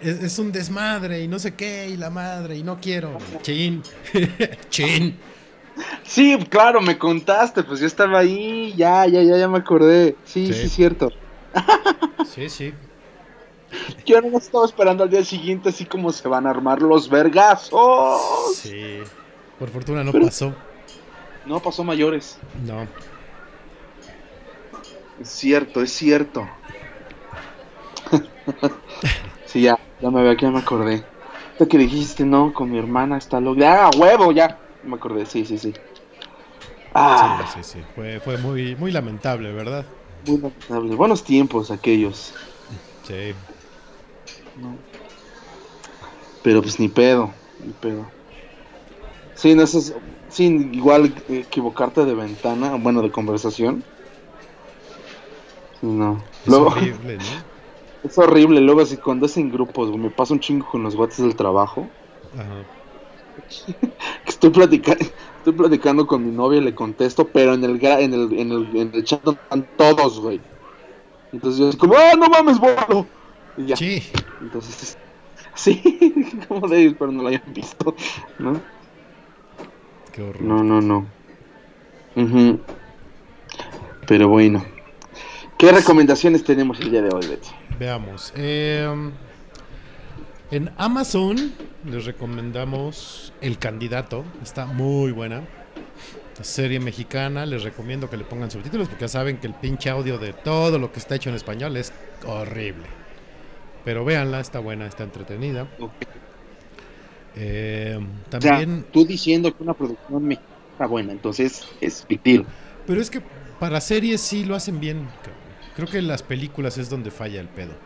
[0.01, 3.83] es, es un desmadre y no sé qué, y la madre, y no quiero, chin,
[4.71, 5.17] chin.
[6.05, 10.15] Sí, claro, me contaste, pues yo estaba ahí, ya, ya, ya, ya me acordé.
[10.25, 10.55] Sí, Sí.
[10.55, 11.11] sí, cierto.
[12.33, 12.73] Sí, sí.
[14.07, 18.55] Yo no estaba esperando al día siguiente así como se van a armar los vergazos.
[18.57, 18.99] Sí.
[19.59, 20.55] Por fortuna no Pero- pasó.
[21.47, 22.39] No pasó mayores.
[22.65, 22.87] No.
[25.21, 26.49] Es cierto, es cierto.
[29.47, 31.05] sí, ya, ya me veo ya me acordé.
[31.53, 33.87] Esto que dijiste, no, con mi hermana está loca.
[33.87, 34.33] ¡Ah, huevo!
[34.33, 35.73] Ya, me acordé, sí, sí, sí.
[36.93, 37.85] Ah, Sí, sí, sí.
[37.95, 39.85] Fue, fue muy, muy lamentable, ¿verdad?
[40.27, 40.95] muy lamentable.
[40.95, 42.35] Buenos tiempos aquellos.
[43.07, 43.35] Sí.
[46.43, 48.15] Pero pues ni pedo, ni pedo.
[49.35, 49.93] Sí, no, eso es,
[50.29, 53.89] sí, igual equivocarte de ventana, bueno, de conversación.
[55.81, 56.33] Sí, no.
[56.45, 57.51] Es Luego, horrible, ¿no?
[58.03, 61.19] es horrible, luego así cuando es en grupos, me pasa un chingo con los guates
[61.19, 61.97] del trabajo.
[62.33, 62.69] Ajá.
[63.35, 63.97] que
[64.27, 65.05] Estoy platicando,
[65.37, 68.53] estoy platicando con mi novia y le contesto, pero en el gra- en el, en
[68.53, 70.47] el, en el chat están todos, güey.
[71.33, 73.13] Entonces yo así como, ¡ah, no mames, bueno!
[73.57, 73.77] Y ya.
[73.77, 74.03] Sí.
[74.41, 74.99] Entonces,
[75.55, 75.83] sí,
[76.49, 77.95] como de ellos, pero no lo hayan visto,
[78.39, 78.61] ¿no?
[80.13, 80.43] Qué horror.
[80.43, 81.13] No, no, no.
[84.07, 84.65] Pero bueno.
[85.59, 87.49] ¿Qué recomendaciones tenemos el día de hoy, Beto?
[87.69, 88.33] Veamos.
[88.37, 89.13] eh,
[90.51, 94.25] en Amazon les recomendamos El Candidato.
[94.43, 95.49] Está muy buena.
[96.41, 100.19] Serie mexicana, les recomiendo que le pongan subtítulos porque ya saben que el pinche audio
[100.19, 101.93] de todo lo que está hecho en español es
[102.25, 103.04] horrible.
[103.85, 105.69] Pero véanla, está buena, está entretenida.
[107.35, 107.99] Eh,
[108.37, 112.47] O sea, también, tú diciendo que una producción está buena, entonces es deal.
[112.87, 113.23] pero es que
[113.59, 115.15] para series sí lo hacen bien.
[115.75, 117.81] Creo que en las películas es donde falla el pedo.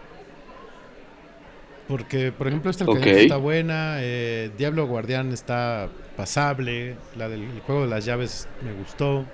[1.86, 2.90] Porque, por ejemplo, esta El Ok.
[2.90, 8.50] Candidato está buena, eh, Diablo Guardián está pasable, la del el juego de las llaves
[8.60, 9.32] me gustó.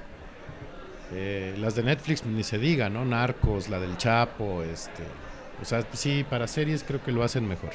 [1.11, 3.05] Eh, las de Netflix ni se diga, ¿no?
[3.05, 5.24] Narcos, la del Chapo, este.
[5.65, 7.73] O sea, sí, para series creo que lo hacen mejor.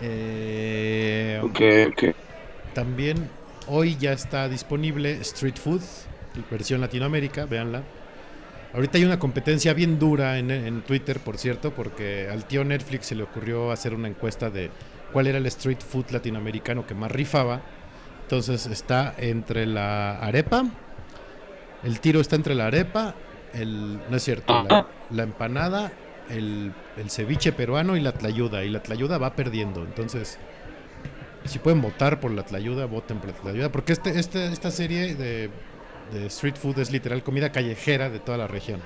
[0.00, 2.14] Eh, Ok, ok.
[2.72, 3.28] también
[3.66, 5.82] hoy ya está disponible Street Food,
[6.52, 7.82] versión Latinoamérica, véanla.
[8.72, 13.06] Ahorita hay una competencia bien dura en, en Twitter, por cierto, porque al tío Netflix
[13.06, 14.70] se le ocurrió hacer una encuesta de
[15.12, 17.62] cuál era el street food latinoamericano que más rifaba.
[18.22, 20.64] Entonces está entre la arepa,
[21.82, 23.16] el tiro está entre la arepa,
[23.54, 25.92] el, no es cierto, la, la empanada,
[26.30, 28.64] el, el ceviche peruano y la tlayuda.
[28.64, 29.82] Y la tlayuda va perdiendo.
[29.82, 30.38] Entonces,
[31.44, 33.72] si pueden votar por la tlayuda, voten por la tlayuda.
[33.72, 35.50] Porque este, este, esta serie de,
[36.12, 38.80] de street food es literal comida callejera de toda la región.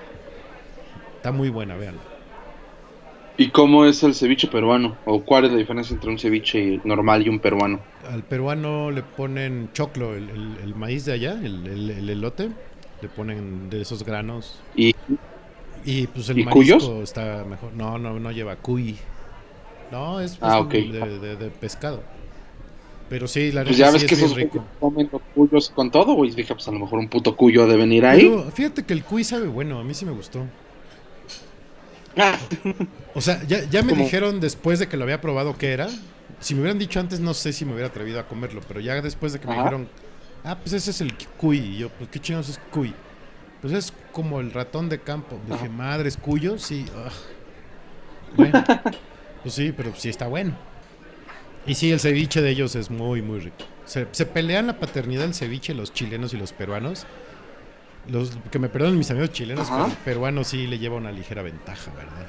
[1.16, 1.96] Está muy buena, vean.
[3.38, 4.98] ¿Y cómo es el ceviche peruano?
[5.06, 7.80] ¿O cuál es la diferencia entre un ceviche normal y un peruano?
[8.10, 12.50] Al peruano le ponen choclo, el, el- el maíz de allá, el- el elote.
[13.02, 14.60] Le ponen de esos granos.
[14.76, 14.94] ¿Y
[15.84, 16.84] Y pues el ¿Y marisco cuyos?
[17.02, 17.72] está mejor.
[17.74, 18.98] No, no, no lleva cuy.
[19.90, 20.72] No, es, Ah, es ok.
[20.72, 22.02] de, de- de pescado.
[23.08, 24.64] Pero sí, la pues ya sí ves que es bien esos rico.
[24.80, 26.30] comen los cuyos con todo, güey.
[26.32, 28.30] Dije, pues a lo mejor un puto cuyo de venir ahí.
[28.30, 30.46] Pero fíjate que el cuy sabe bueno, a mí sí me gustó.
[32.16, 32.38] Ah,
[33.14, 34.02] O sea, ya, ya me ¿Cómo?
[34.02, 35.88] dijeron después de que lo había probado que era.
[36.40, 38.60] Si me hubieran dicho antes, no sé si me hubiera atrevido a comerlo.
[38.66, 39.88] Pero ya después de que me dijeron,
[40.44, 41.58] ah, pues ese es el cuy.
[41.58, 42.94] Y yo, pues qué chingados es cuy.
[43.60, 45.38] Pues es como el ratón de campo.
[45.48, 46.58] Dije, madre, ¿es cuyo?
[46.58, 46.86] Sí.
[46.94, 47.12] ugh.
[48.36, 48.64] Bueno,
[49.42, 50.54] pues sí, pero sí está bueno.
[51.66, 53.64] Y sí, el ceviche de ellos es muy, muy rico.
[53.84, 57.06] Se, se pelean la paternidad del ceviche los chilenos y los peruanos.
[58.08, 59.84] Los que me perdonen mis amigos chilenos, Ajá.
[59.84, 62.26] pero el peruano sí le lleva una ligera ventaja, ¿verdad?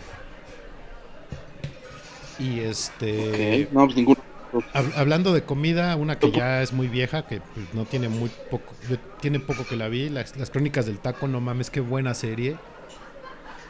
[2.37, 3.65] Y este.
[3.65, 3.73] ok.
[3.73, 4.21] No, pues ninguno.
[4.73, 8.29] Hab- hablando de comida, una que ya es muy vieja, que pues, no tiene muy
[8.49, 8.73] poco,
[9.19, 12.57] tiene poco que la vi, las, las crónicas del taco, no mames, qué buena serie.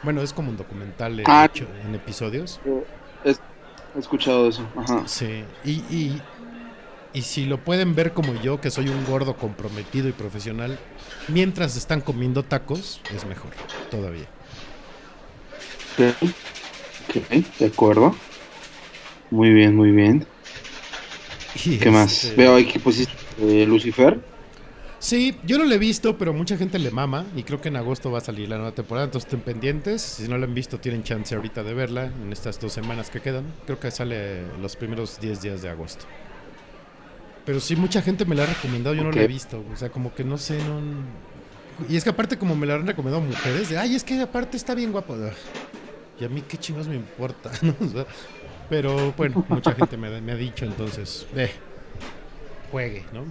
[0.02, 1.46] Bueno, es como un documental eh, Ah.
[1.50, 2.60] hecho en episodios.
[3.24, 3.40] Es-
[3.96, 4.62] he escuchado eso.
[4.76, 5.06] Ajá.
[5.06, 6.22] Sí, y, y,
[7.14, 10.78] y si lo pueden ver como yo, que soy un gordo comprometido y profesional,
[11.28, 13.52] mientras están comiendo tacos, es mejor,
[13.90, 14.26] todavía.
[15.96, 16.28] Ok,
[17.16, 18.14] ok, de acuerdo.
[19.30, 20.26] Muy bien, muy bien.
[21.64, 22.24] Y, ¿Qué más?
[22.24, 24.20] este, Veo ahí que pusiste eh, Lucifer.
[24.98, 27.76] Sí, yo no lo he visto, pero mucha gente le mama y creo que en
[27.76, 30.00] agosto va a salir la nueva temporada, entonces estén pendientes.
[30.00, 33.20] Si no lo han visto, tienen chance ahorita de verla en estas dos semanas que
[33.20, 33.44] quedan.
[33.66, 36.06] Creo que sale los primeros 10 días de agosto.
[37.44, 39.62] Pero sí, mucha gente me la ha recomendado, yo no la he visto.
[39.70, 40.80] O sea, como que no sé, no...
[41.86, 44.56] Y es que aparte como me la han recomendado mujeres, de, ay, es que aparte
[44.56, 45.16] está bien guapo.
[46.18, 47.74] Y a mí qué chingos me importa, ¿no?
[47.78, 48.06] O sea,
[48.74, 51.52] pero bueno, mucha gente me, me ha dicho, entonces, eh,
[52.72, 53.24] juegue, ¿no?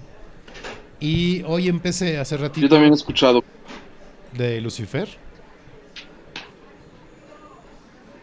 [1.01, 3.43] Y hoy empecé hace ratito Yo también he escuchado.
[4.31, 5.09] de Lucifer.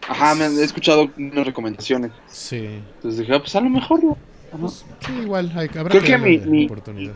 [0.07, 2.11] Ajá, me he escuchado unas recomendaciones.
[2.27, 2.65] Sí.
[2.95, 4.17] Entonces dije, ah, pues a lo mejor no.
[4.59, 7.13] Pues, sí, igual, hay, habrá Creo que que mi, mi, oportunidad.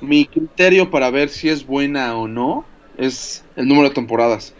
[0.00, 2.64] mi criterio para ver si es buena o no
[2.98, 4.54] es el número de temporadas.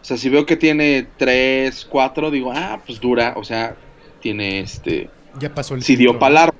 [0.00, 3.34] O sea, si veo que tiene 3, 4, digo, ah, pues dura.
[3.36, 3.76] O sea,
[4.20, 5.10] tiene este.
[5.38, 6.52] Ya pasó el Si dio palar,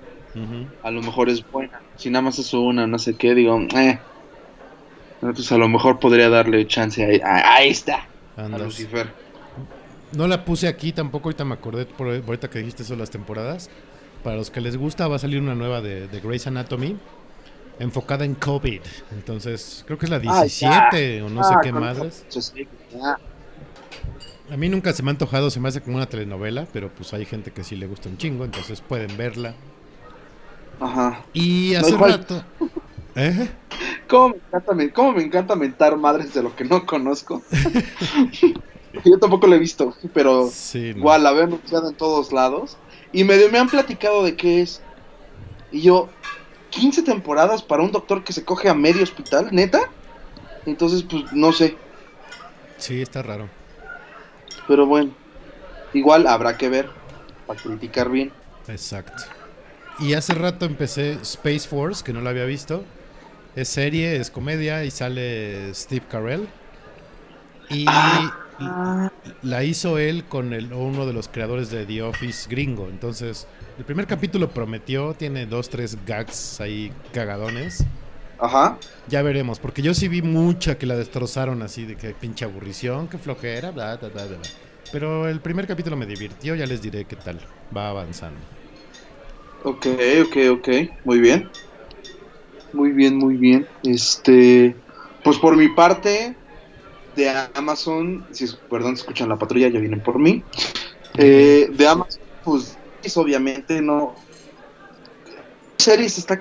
[0.83, 1.81] a lo mejor es buena.
[1.97, 3.99] Si nada más es una, no sé qué, digo, eh.
[5.23, 8.07] Entonces a lo mejor podría darle chance a, a, a esta,
[8.37, 8.63] a Andas.
[8.63, 9.09] Lucifer.
[10.17, 13.71] No la puse aquí tampoco, ahorita me acordé por ahorita que dijiste eso las temporadas.
[14.25, 16.97] Para los que les gusta va a salir una nueva de, de Grey's Anatomy
[17.79, 18.81] enfocada en COVID.
[19.13, 22.25] Entonces, creo que es la Ah, 17 o no sé Ah, qué madres.
[22.29, 23.19] eso, sí, ya.
[24.51, 27.13] A mí nunca se me ha antojado, se me hace como una telenovela, pero pues
[27.15, 29.55] hay gente que sí le gusta un chingo, entonces pueden verla.
[30.81, 31.23] Ajá.
[31.33, 32.43] Y hace rato...
[33.17, 33.49] ¿Eh?
[34.09, 37.43] ¿Cómo me, encanta, cómo me encanta mentar madres de lo que no conozco?
[39.05, 40.99] Yo tampoco lo he visto, pero Sí, no.
[40.99, 42.77] igual la veo anunciada en todos lados.
[43.13, 44.81] Y medio me han platicado de qué es.
[45.71, 46.09] Y yo,
[46.71, 49.81] 15 temporadas para un doctor que se coge a medio hospital, neta.
[50.67, 51.77] Entonces, pues no sé.
[52.79, 53.49] Sí, está raro.
[54.71, 55.11] Pero bueno,
[55.93, 56.89] igual habrá que ver.
[57.45, 58.31] para criticar bien.
[58.69, 59.25] Exacto.
[59.99, 62.85] Y hace rato empecé Space Force, que no la había visto.
[63.57, 66.47] Es serie, es comedia y sale Steve Carell.
[67.69, 67.85] Y
[69.43, 72.87] la hizo él con el, uno de los creadores de The Office gringo.
[72.89, 77.85] Entonces, el primer capítulo prometió, tiene dos, tres gags ahí cagadones.
[78.41, 78.79] Ajá.
[79.09, 83.09] Ya veremos, porque yo sí vi mucha que la destrozaron así, de que pinche aburrición,
[83.09, 84.39] que flojera, bla, bla, bla, bla.
[84.93, 87.39] Pero el primer capítulo me divirtió, ya les diré qué tal.
[87.77, 88.41] Va avanzando.
[89.63, 89.87] Ok,
[90.27, 90.69] ok, ok.
[91.05, 91.51] Muy bien.
[92.73, 93.69] Muy bien, muy bien.
[93.83, 94.75] Este.
[95.23, 96.35] Pues por mi parte,
[97.17, 100.43] de Amazon, si perdón, si escuchan la patrulla, ya vienen por mí.
[101.19, 104.15] Eh, de Amazon, pues es obviamente no.
[105.77, 106.41] Series está.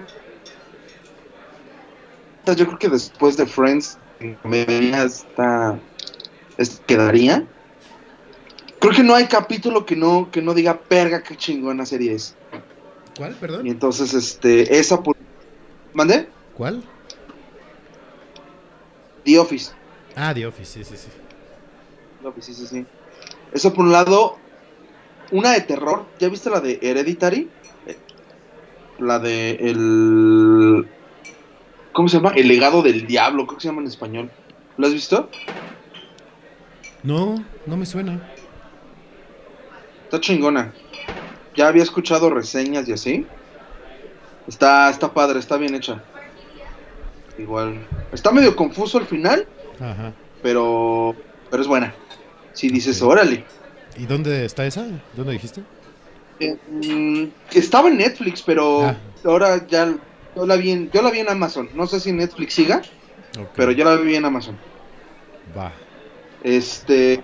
[2.53, 5.80] Yo creo que después de Friends, en comedia está.
[6.57, 7.45] es- quedaría.
[8.80, 12.35] Creo que no hay capítulo que no, que no diga, perga, qué chingona serie es.
[13.17, 13.67] ¿Cuál, perdón?
[13.67, 15.17] Y entonces, este, esa por...
[15.93, 16.30] ¿Mandé?
[16.55, 16.81] ¿Cuál?
[19.26, 19.71] The Office.
[20.15, 21.09] Ah, The Office, sí, sí, sí.
[22.21, 22.85] The Office, sí, sí, sí.
[23.53, 24.38] Eso por un lado.
[25.31, 26.05] Una de terror.
[26.19, 27.49] ¿Ya viste la de Hereditary?
[27.85, 27.97] Eh,
[28.99, 30.88] La de el...
[31.94, 32.32] ¿Cómo se llama?
[32.36, 34.32] El legado del diablo, creo que se llama en español.
[34.78, 35.30] ¿Lo has visto?
[37.03, 38.20] No, no me suena.
[40.06, 40.74] Está chingona.
[41.56, 43.26] Ya había escuchado reseñas y así.
[44.48, 46.03] Está, está padre, está bien hecha.
[47.38, 47.86] Igual.
[48.11, 49.48] Está medio confuso el final,
[49.80, 50.14] Ajá.
[50.41, 51.16] pero,
[51.49, 51.94] pero es buena.
[52.53, 53.45] Si dices, órale.
[53.98, 54.86] ¿Y dónde está esa?
[55.16, 55.61] ¿Dónde dijiste?
[56.40, 57.26] Eh, mm,
[57.57, 58.98] estaba en Netflix, pero Ah.
[59.26, 59.94] ahora ya
[60.40, 61.70] yo la vi en, yo la vi en Amazon.
[61.74, 62.82] No sé si Netflix siga,
[63.56, 64.60] pero yo la vi en Amazon.
[65.56, 65.74] Va.
[66.41, 67.24] Este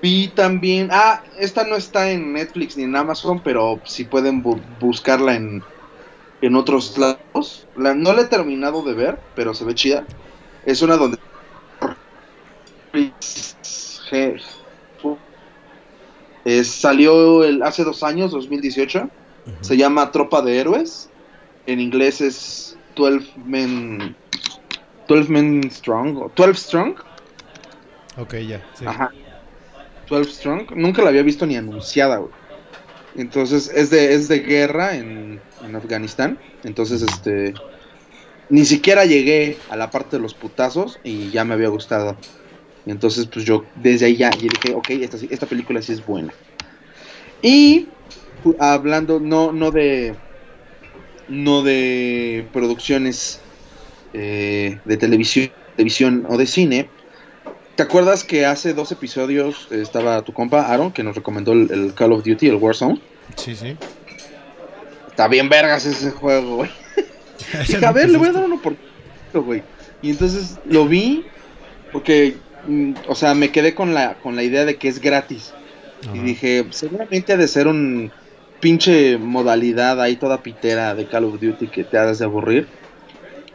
[0.00, 4.62] vi también, ah, esta no está en Netflix ni en Amazon, pero si pueden bu-
[4.78, 5.64] buscarla en
[6.42, 7.68] en otros lados.
[7.74, 10.06] La, no la he terminado de ver, pero se ve chida.
[10.64, 11.18] Es una donde
[16.64, 19.10] salió el, hace dos años, 2018.
[19.60, 21.08] Se llama Tropa de Héroes.
[21.66, 24.16] En inglés es 12 Men.
[25.08, 26.16] 12 Men Strong.
[26.18, 26.96] o 12 Strong.
[28.18, 28.64] Ok, ya.
[28.74, 28.84] sí.
[28.86, 29.10] Ajá.
[30.08, 30.70] 12 Strong.
[30.74, 32.32] Nunca la había visto ni anunciada, güey.
[33.16, 36.38] Entonces es de, es de guerra en, en Afganistán.
[36.64, 37.54] Entonces, este.
[38.48, 42.16] Ni siquiera llegué a la parte de los putazos y ya me había gustado.
[42.86, 46.32] Entonces, pues yo desde ahí ya dije, ok, esta, esta película sí es buena.
[47.42, 47.88] Y
[48.58, 50.14] hablando, no, no de.
[51.28, 53.40] No de producciones
[54.12, 56.88] eh, de televisión, televisión o de cine.
[57.74, 61.94] ¿Te acuerdas que hace dos episodios estaba tu compa Aaron que nos recomendó el, el
[61.94, 63.00] Call of Duty, el Warzone?
[63.34, 63.76] Sí, sí.
[65.08, 66.70] Está bien vergas ese juego, güey.
[67.66, 68.92] Dije, a ver, le voy a dar una oportunidad,
[69.34, 69.62] güey.
[70.02, 71.24] Y entonces lo vi
[71.92, 72.36] porque,
[72.66, 75.52] mm, o sea, me quedé con la, con la idea de que es gratis.
[76.12, 78.12] Y dije, seguramente ha de ser un
[78.60, 82.68] pinche modalidad ahí toda pitera de Call of Duty que te hagas de aburrir.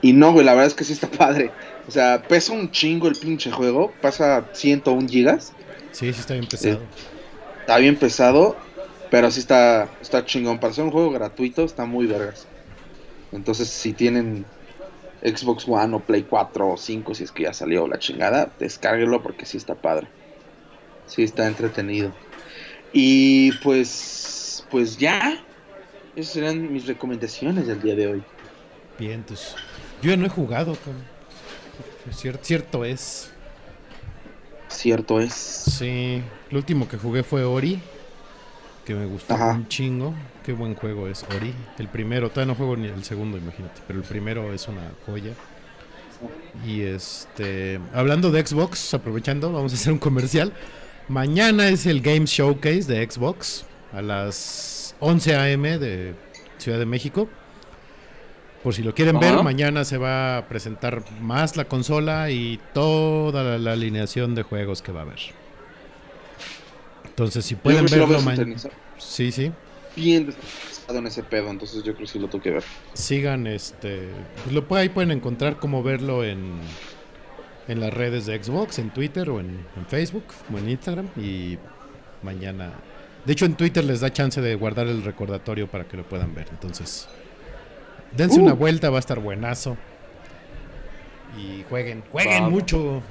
[0.01, 1.51] Y no, güey, la verdad es que sí está padre.
[1.87, 5.53] O sea, pesa un chingo el pinche juego, pasa 101 gigas.
[5.91, 6.79] Sí, sí está bien pesado.
[7.59, 8.55] Está bien pesado,
[9.09, 10.59] pero sí está, está chingón.
[10.59, 12.47] Para ser un juego gratuito, está muy vergas.
[13.31, 14.45] Entonces, si tienen
[15.23, 19.21] Xbox One o Play 4 o 5, si es que ya salió la chingada, descárguelo
[19.21, 20.07] porque sí está padre.
[21.05, 22.13] Sí está entretenido.
[22.93, 24.40] Y pues,
[24.71, 25.37] pues ya.
[26.15, 28.23] Esas serán mis recomendaciones del día de hoy.
[28.97, 29.55] Bien, pues.
[30.01, 31.03] Yo ya no he jugado, cabrón.
[32.11, 33.29] Cier- cierto es.
[34.67, 35.33] Cierto es.
[35.33, 36.21] Sí.
[36.49, 37.79] Lo último que jugué fue Ori.
[38.85, 39.51] Que me gustó Ajá.
[39.51, 40.13] un chingo.
[40.43, 41.53] Qué buen juego es Ori.
[41.77, 43.81] El primero, todavía no juego ni el segundo, imagínate.
[43.87, 45.33] Pero el primero es una joya.
[46.65, 47.79] Y este.
[47.93, 50.51] Hablando de Xbox, aprovechando, vamos a hacer un comercial.
[51.07, 53.65] Mañana es el Game Showcase de Xbox.
[53.93, 55.77] A las 11 a.m.
[55.77, 56.13] de
[56.57, 57.27] Ciudad de México.
[58.63, 63.43] Por si lo quieren ver, mañana se va a presentar más la consola y toda
[63.43, 65.19] la, la alineación de juegos que va a haber.
[67.05, 68.35] Entonces, si pueden verlo mañana.
[68.35, 68.71] sintonizar.
[68.99, 69.51] Sí, sí.
[69.95, 70.33] Bien
[70.97, 72.63] en ese pedo, entonces yo creo que sí lo tengo que ver.
[72.93, 74.09] Sigan este.
[74.43, 76.59] pues lo, ahí pueden encontrar cómo verlo en,
[77.67, 81.07] en las redes de Xbox, en Twitter o en, en Facebook o en Instagram.
[81.17, 81.57] Y
[82.23, 82.71] mañana.
[83.25, 86.33] De hecho, en Twitter les da chance de guardar el recordatorio para que lo puedan
[86.33, 86.47] ver.
[86.51, 87.07] Entonces,
[88.15, 88.43] dense Uh.
[88.43, 89.77] una vuelta, va a estar buenazo.
[91.37, 93.01] Y jueguen, jueguen mucho.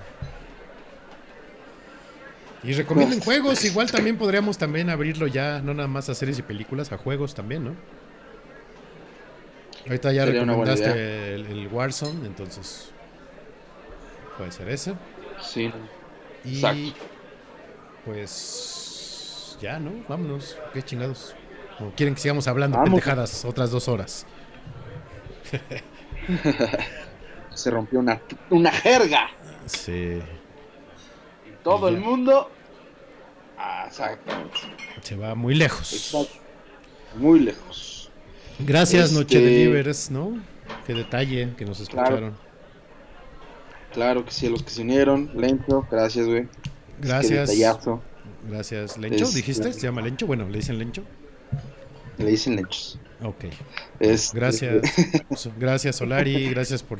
[2.62, 6.42] Y recomienden juegos, igual también podríamos también abrirlo ya, no nada más a series y
[6.42, 7.74] películas, a juegos también, ¿no?
[9.86, 12.90] Ahorita ya Sería recomendaste el, el Warzone, entonces
[14.36, 14.92] puede ser ese.
[15.40, 15.72] Sí.
[16.44, 17.00] Y Exacto.
[18.04, 18.79] pues
[19.60, 19.92] ya, ¿no?
[20.08, 21.34] Vámonos, qué chingados.
[21.78, 22.90] ¿O quieren que sigamos hablando Vamos.
[22.90, 24.26] pendejadas otras dos horas?
[27.54, 28.20] Se rompió una,
[28.50, 29.28] una jerga.
[29.66, 30.20] Sí,
[31.62, 32.50] Todo Y el mundo.
[33.58, 34.56] Ah, exactamente.
[35.02, 35.92] se va muy lejos.
[35.92, 36.40] Exacto.
[37.16, 38.10] Muy lejos.
[38.60, 40.38] Gracias, Este- Noche Delivers, ¿no?
[40.86, 42.36] Qué detalle que nos escucharon.
[43.92, 45.30] Claro que sí, a los que se unieron.
[45.34, 46.48] Lento, gracias, güey.
[47.00, 47.48] Gracias.
[47.50, 48.00] detallazo.
[48.48, 49.24] Gracias, Lencho.
[49.24, 49.72] Es- ¿Dijiste?
[49.72, 50.26] ¿Se llama Lencho?
[50.26, 51.02] Bueno, ¿le dicen Lencho?
[52.18, 52.98] Le dicen lenchos.
[53.22, 53.44] Ok.
[53.98, 54.82] Es, Gracias.
[55.36, 56.50] So- Gracias, Solari.
[56.50, 56.98] Gracias por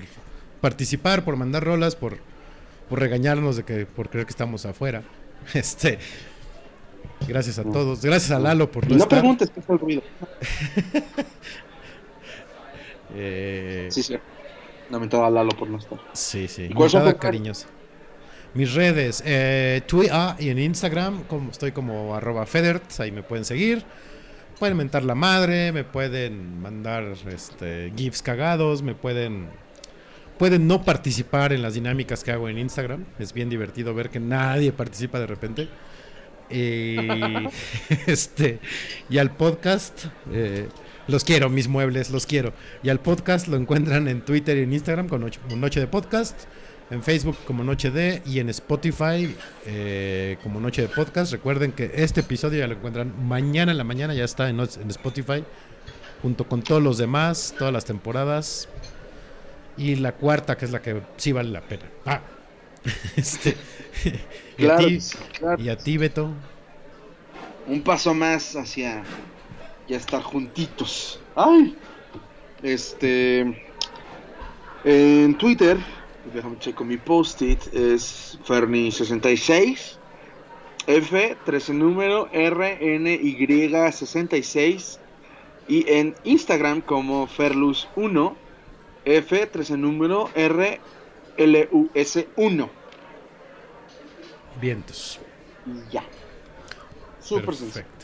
[0.62, 2.16] participar, por mandar rolas, por,
[2.88, 5.02] por regañarnos de que por creer que estamos afuera.
[5.54, 5.98] Este.
[7.28, 8.02] Gracias a todos.
[8.02, 10.02] Gracias a Lalo por no, no preguntes qué fue el ruido.
[13.12, 14.16] Eh, Sí, sí.
[14.88, 15.98] Lamentado a Lalo por no estar.
[16.12, 16.68] Sí, sí.
[16.70, 17.66] ¿Y cariñosa.
[18.52, 23.44] Mis redes, eh, Twitter y en Instagram, como estoy como arroba Federt, ahí me pueden
[23.44, 23.84] seguir.
[24.58, 29.48] Pueden mentar la madre, me pueden mandar este, GIFs cagados, me pueden.
[30.36, 33.04] Pueden no participar en las dinámicas que hago en Instagram.
[33.18, 35.68] Es bien divertido ver que nadie participa de repente.
[36.50, 36.96] Y,
[38.06, 38.58] este,
[39.08, 40.68] y al podcast, eh,
[41.10, 42.52] los quiero, mis muebles, los quiero.
[42.82, 45.86] Y al podcast lo encuentran en Twitter y en Instagram con Noche, como Noche de
[45.86, 46.44] Podcast,
[46.90, 49.34] en Facebook como Noche de y en Spotify
[49.66, 51.32] eh, como Noche de Podcast.
[51.32, 55.44] Recuerden que este episodio ya lo encuentran mañana en la mañana, ya está en, Spotify,
[56.22, 58.68] junto con todos los demás, todas las temporadas.
[59.76, 61.84] Y la cuarta, que es la que sí vale la pena.
[62.06, 62.20] Ah.
[63.16, 63.56] Este,
[64.56, 64.98] y, Claro, a ti,
[65.38, 65.62] claro.
[65.62, 66.30] y a ti, Beto.
[67.66, 69.02] Un paso más hacia
[69.90, 71.18] ya estar juntitos.
[71.34, 71.76] ¡Ay!
[72.62, 73.60] Este.
[74.84, 75.76] En Twitter,
[76.32, 79.96] déjame checo mi post-it, es Ferni66.
[80.86, 84.98] F, 13 número, RNY66.
[85.68, 88.34] Y en Instagram como Ferlus1,
[89.04, 90.30] F, 13 número,
[91.36, 92.70] RLUS1.
[94.60, 95.20] Vientos.
[95.66, 96.02] Y ya.
[97.20, 97.99] Súper sencillo.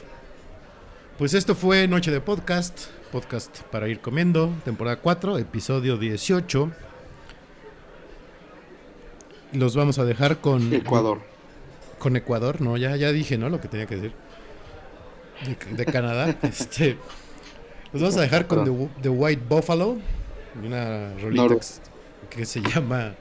[1.19, 6.71] Pues esto fue Noche de Podcast, podcast para ir comiendo, temporada 4, episodio 18.
[9.55, 11.21] Los vamos a dejar con Ecuador.
[11.99, 13.49] Con Ecuador, no, ya, ya dije, ¿no?
[13.49, 14.13] Lo que tenía que decir.
[15.47, 16.37] De, de Canadá.
[16.43, 16.99] este,
[17.95, 19.97] los vamos a dejar con The, The White Buffalo,
[20.63, 21.57] una rolita
[22.29, 23.15] que se llama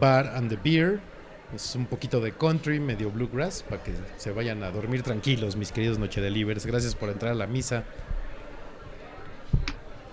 [0.00, 0.98] Bar and the Beer.
[1.54, 5.72] Es un poquito de country, medio bluegrass, para que se vayan a dormir tranquilos, mis
[5.72, 6.66] queridos Noche Delivers.
[6.66, 7.84] Gracias por entrar a la misa.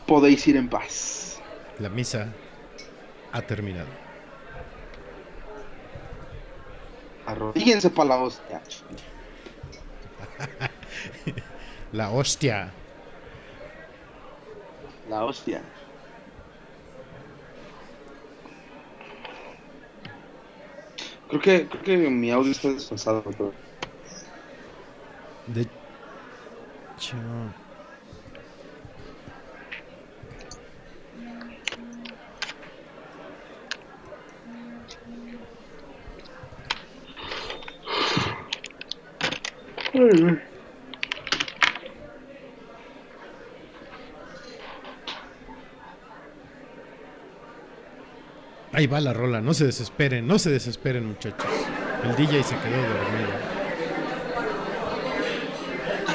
[0.07, 1.41] Podéis ir en paz.
[1.79, 2.31] La misa
[3.33, 3.89] ha terminado.
[7.25, 8.61] Arrodíguense para la hostia.
[11.91, 12.71] La hostia.
[15.09, 15.61] La hostia.
[21.27, 23.23] Creo que, creo que mi audio está desfasado.
[23.23, 23.57] pero-
[25.47, 25.71] De
[26.97, 27.55] hecho.
[48.75, 51.47] Ahí va la rola, no se desesperen, no se desesperen muchachos.
[52.03, 53.29] El DJ se quedó dormido.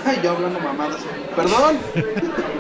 [0.05, 1.01] Ay, yo hablando mamadas.
[1.35, 1.79] Perdón.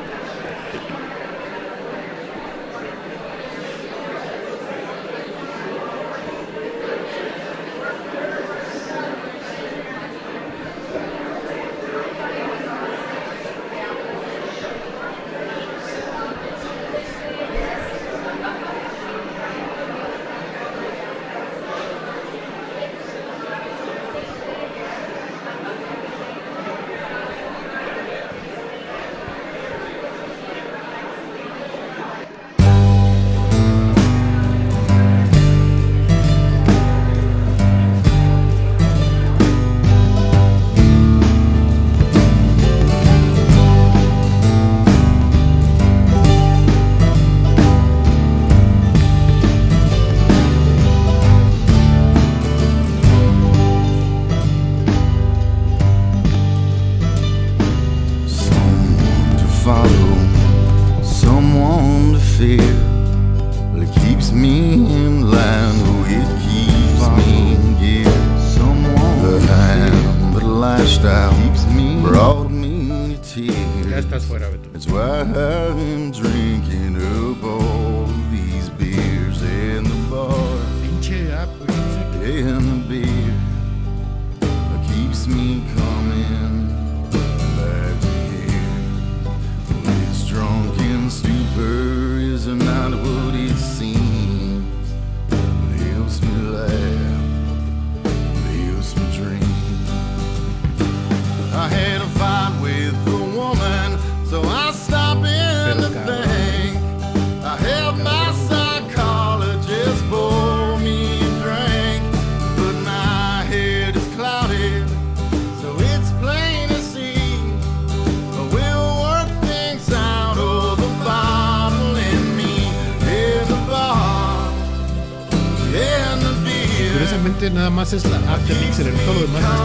[127.70, 129.59] más es la de Mixer, todo lo demás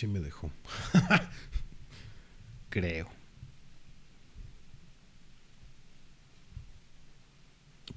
[0.00, 0.50] sí me dejó.
[2.70, 3.06] creo.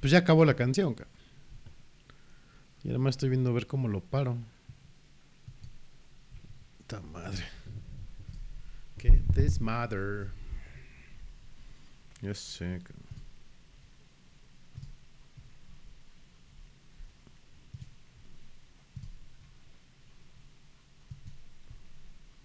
[0.02, 1.14] Pues ya acabó la canción, cabrón.
[2.84, 4.38] Y además estoy viendo a ver cómo lo paro.
[6.82, 7.46] Esta madre.
[8.98, 10.28] Qué desmadre.
[12.22, 12.82] Ya sé.
[12.84, 13.03] cabrón.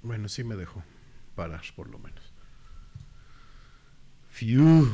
[0.09, 0.83] Bueno, sí me dejó
[1.35, 2.33] parar, por lo menos.
[4.31, 4.91] Fiu.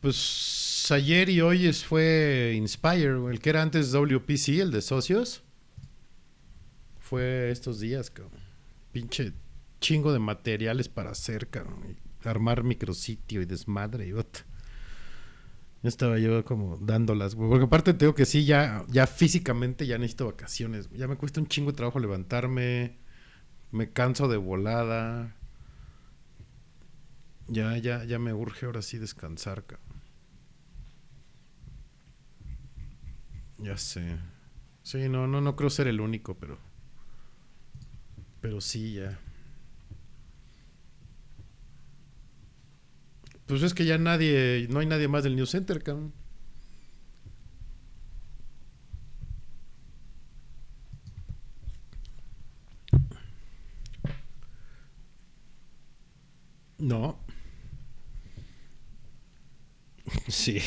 [0.00, 5.44] Pues ayer y hoy es, fue Inspire, el que era antes WPC, el de socios.
[6.98, 8.40] Fue estos días, cabrón.
[8.90, 9.34] Pinche
[9.80, 11.96] chingo de materiales para hacer, cabrón.
[12.24, 14.49] y armar micrositio y desmadre y ot.
[15.82, 17.48] Estaba yo como dándolas, güey.
[17.48, 20.90] Porque aparte te digo que sí, ya, ya físicamente ya necesito vacaciones.
[20.90, 22.98] Ya me cuesta un chingo de trabajo levantarme.
[23.72, 25.34] Me canso de volada.
[27.48, 30.00] Ya, ya, ya me urge ahora sí descansar, cabrón.
[33.58, 34.18] Ya sé.
[34.82, 36.58] Sí, no, no, no creo ser el único, pero.
[38.40, 39.18] Pero sí, ya.
[43.50, 46.12] Pues es que ya nadie, no hay nadie más del New Center, cabrón.
[56.78, 57.18] No.
[60.28, 60.60] Sí.